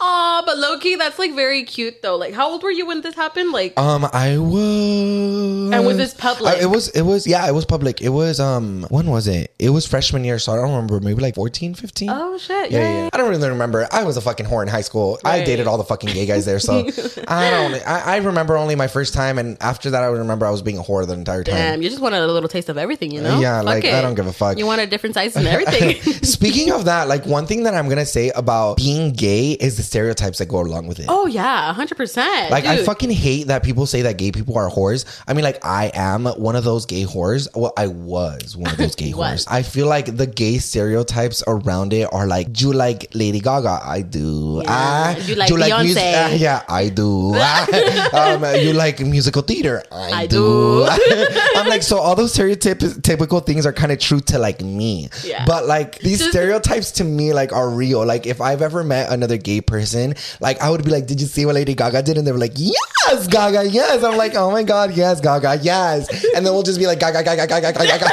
Aw, 0.00 0.42
but 0.46 0.58
Loki, 0.58 0.96
that's 0.96 1.18
like 1.18 1.34
very 1.34 1.64
cute 1.64 2.02
though. 2.02 2.16
Like, 2.16 2.34
how 2.34 2.50
old 2.50 2.62
were 2.62 2.70
you 2.70 2.86
when 2.86 3.00
this 3.00 3.14
happened? 3.14 3.52
Like, 3.52 3.78
Um, 3.78 4.06
I 4.12 4.38
was. 4.38 5.72
And 5.72 5.86
was 5.86 5.96
this 5.96 6.14
public? 6.14 6.54
I- 6.56 6.60
it 6.62 6.66
was. 6.70 6.88
It 6.90 7.02
was. 7.02 7.26
Yeah, 7.26 7.46
it 7.48 7.52
was 7.54 7.64
public. 7.64 8.00
It 8.00 8.08
was. 8.10 8.40
Um, 8.40 8.86
when 8.90 9.06
was 9.10 9.26
it? 9.28 9.52
It 9.58 9.70
was 9.70 9.86
freshman 9.86 10.24
year, 10.24 10.38
so 10.38 10.52
I 10.52 10.56
don't 10.56 10.70
remember. 10.70 11.00
Maybe 11.00 11.20
like 11.22 11.34
14, 11.34 11.74
15? 11.74 12.10
oh 12.10 12.38
shit, 12.38 12.70
Yeah, 12.70 12.78
yeah. 13.04 13.10
I 13.12 13.16
don't 13.16 13.28
really 13.30 13.48
remember. 13.48 13.86
I 13.90 14.04
was 14.04 14.16
a 14.16 14.20
fucking 14.20 14.46
whore 14.46 14.62
in 14.62 14.68
high 14.68 14.80
school. 14.82 15.18
I 15.24 15.38
Right. 15.38 15.46
dated 15.46 15.66
all 15.66 15.78
the 15.78 15.84
fucking 15.84 16.10
gay 16.10 16.26
guys 16.26 16.44
there, 16.44 16.58
so 16.58 16.78
I 17.28 17.50
don't. 17.50 17.74
I, 17.86 18.14
I 18.14 18.16
remember 18.18 18.56
only 18.56 18.74
my 18.74 18.88
first 18.88 19.14
time, 19.14 19.38
and 19.38 19.56
after 19.60 19.90
that, 19.90 20.02
I 20.02 20.10
would 20.10 20.18
remember 20.18 20.46
I 20.46 20.50
was 20.50 20.62
being 20.62 20.78
a 20.78 20.82
whore 20.82 21.06
the 21.06 21.14
entire 21.14 21.44
time. 21.44 21.54
Damn, 21.54 21.82
you 21.82 21.88
just 21.88 22.00
wanted 22.02 22.20
a 22.22 22.26
little 22.26 22.48
taste 22.48 22.68
of 22.68 22.78
everything, 22.78 23.10
you 23.12 23.20
know? 23.20 23.40
Yeah, 23.40 23.58
Fuck 23.58 23.66
like, 23.66 23.84
it. 23.84 23.94
I 23.94 24.02
don't 24.02 24.14
give 24.14 24.26
a 24.26 24.32
fuck. 24.32 24.58
You 24.58 24.66
want 24.66 24.80
a 24.80 24.86
different 24.86 25.14
size 25.14 25.36
and 25.36 25.46
everything. 25.54 26.00
Speaking 26.22 26.72
of 26.72 26.84
that, 26.86 27.08
like 27.08 27.24
one 27.26 27.46
thing 27.46 27.62
that 27.64 27.74
I'm 27.74 27.88
gonna 27.88 28.06
say 28.06 28.30
about 28.34 28.76
being 28.76 29.12
gay 29.12 29.52
is 29.52 29.79
the 29.80 29.86
stereotypes 29.86 30.38
that 30.38 30.46
go 30.46 30.60
along 30.60 30.86
with 30.86 30.98
it. 31.00 31.06
oh 31.08 31.26
yeah, 31.26 31.72
hundred 31.72 31.96
percent. 31.96 32.50
Like 32.50 32.64
I 32.66 32.84
fucking 32.84 33.10
hate 33.10 33.46
that 33.48 33.62
people 33.62 33.86
say 33.86 34.02
that 34.02 34.16
gay 34.18 34.30
people 34.32 34.56
are 34.58 34.68
whores. 34.70 35.04
I 35.26 35.32
mean, 35.34 35.44
like 35.44 35.64
I 35.64 35.90
am 35.94 36.26
one 36.26 36.56
of 36.56 36.64
those 36.64 36.86
gay 36.86 37.04
whores. 37.04 37.48
Well, 37.56 37.72
I 37.76 37.86
was 37.88 38.56
one 38.56 38.70
of 38.70 38.76
those 38.76 38.94
gay 39.02 39.12
Was. 39.14 39.44
whores. 39.46 39.50
I 39.50 39.62
feel 39.62 39.86
like 39.86 40.16
the 40.16 40.26
gay 40.26 40.58
stereotypes 40.58 41.42
around 41.46 41.92
it 41.92 42.08
are 42.12 42.26
like, 42.26 42.52
do 42.52 42.66
you 42.68 42.72
like 42.72 43.06
Lady 43.14 43.40
Gaga? 43.40 43.80
I 43.84 44.02
do. 44.02 44.60
Yeah. 44.64 44.68
Ah, 44.68 45.16
You 45.18 45.34
like 45.36 45.48
do 45.48 45.56
Beyonce? 45.56 46.12
Ah, 46.16 46.28
yeah, 46.30 46.62
I 46.68 46.88
do. 46.88 47.32
Ah, 47.42 48.34
um, 48.34 48.44
you 48.60 48.72
like 48.72 49.00
musical 49.00 49.42
theater? 49.42 49.82
I, 49.92 50.22
I 50.22 50.26
do. 50.26 50.36
do. 50.36 50.86
I'm 51.56 51.68
like, 51.68 51.82
so 51.82 51.98
all 51.98 52.14
those 52.14 52.34
stereotypical 52.34 53.44
things 53.44 53.66
are 53.66 53.72
kind 53.72 53.92
of 53.92 53.98
true 53.98 54.20
to 54.20 54.38
like 54.38 54.60
me. 54.62 55.08
Yeah. 55.24 55.44
But 55.46 55.66
like 55.66 55.98
these 56.00 56.26
stereotypes 56.28 56.90
to 56.92 57.04
me 57.04 57.32
like 57.32 57.52
are 57.52 57.68
real. 57.70 58.04
Like 58.04 58.26
if 58.26 58.40
I've 58.40 58.62
ever 58.62 58.82
met 58.84 59.12
another 59.12 59.36
gay 59.36 59.60
person, 59.70 60.14
like 60.40 60.60
I 60.60 60.68
would 60.68 60.84
be 60.84 60.90
like, 60.90 61.06
did 61.06 61.20
you 61.20 61.26
see 61.26 61.46
what 61.46 61.54
Lady 61.54 61.74
Gaga 61.74 62.02
did? 62.02 62.18
And 62.18 62.26
they 62.26 62.32
were 62.32 62.38
like, 62.38 62.52
yes, 62.56 63.26
Gaga, 63.28 63.68
yes. 63.68 64.02
I'm 64.02 64.16
like, 64.18 64.34
oh 64.34 64.50
my 64.50 64.62
god, 64.64 64.92
yes, 64.94 65.20
Gaga, 65.20 65.60
yes. 65.62 66.10
And 66.34 66.44
then 66.44 66.52
we'll 66.52 66.62
just 66.66 66.78
be 66.78 66.86
like, 66.86 66.98
Gaga, 67.00 67.22
Gaga, 67.24 67.46
Gaga, 67.46 67.72
Gaga, 67.72 67.98
Gaga. 67.98 68.10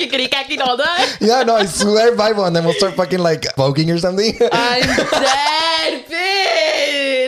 Kickity 0.00 0.28
cacky 0.28 0.58
all 0.60 0.76
that. 0.76 1.16
yeah, 1.20 1.42
no, 1.44 1.56
I 1.56 1.66
swear, 1.66 2.16
Bible. 2.16 2.44
And 2.46 2.56
then 2.56 2.64
we'll 2.64 2.74
start 2.74 2.94
fucking 2.94 3.20
like 3.20 3.42
voguing 3.56 3.92
or 3.94 3.98
something. 3.98 4.34
I'm 4.52 4.82
dead, 4.82 6.04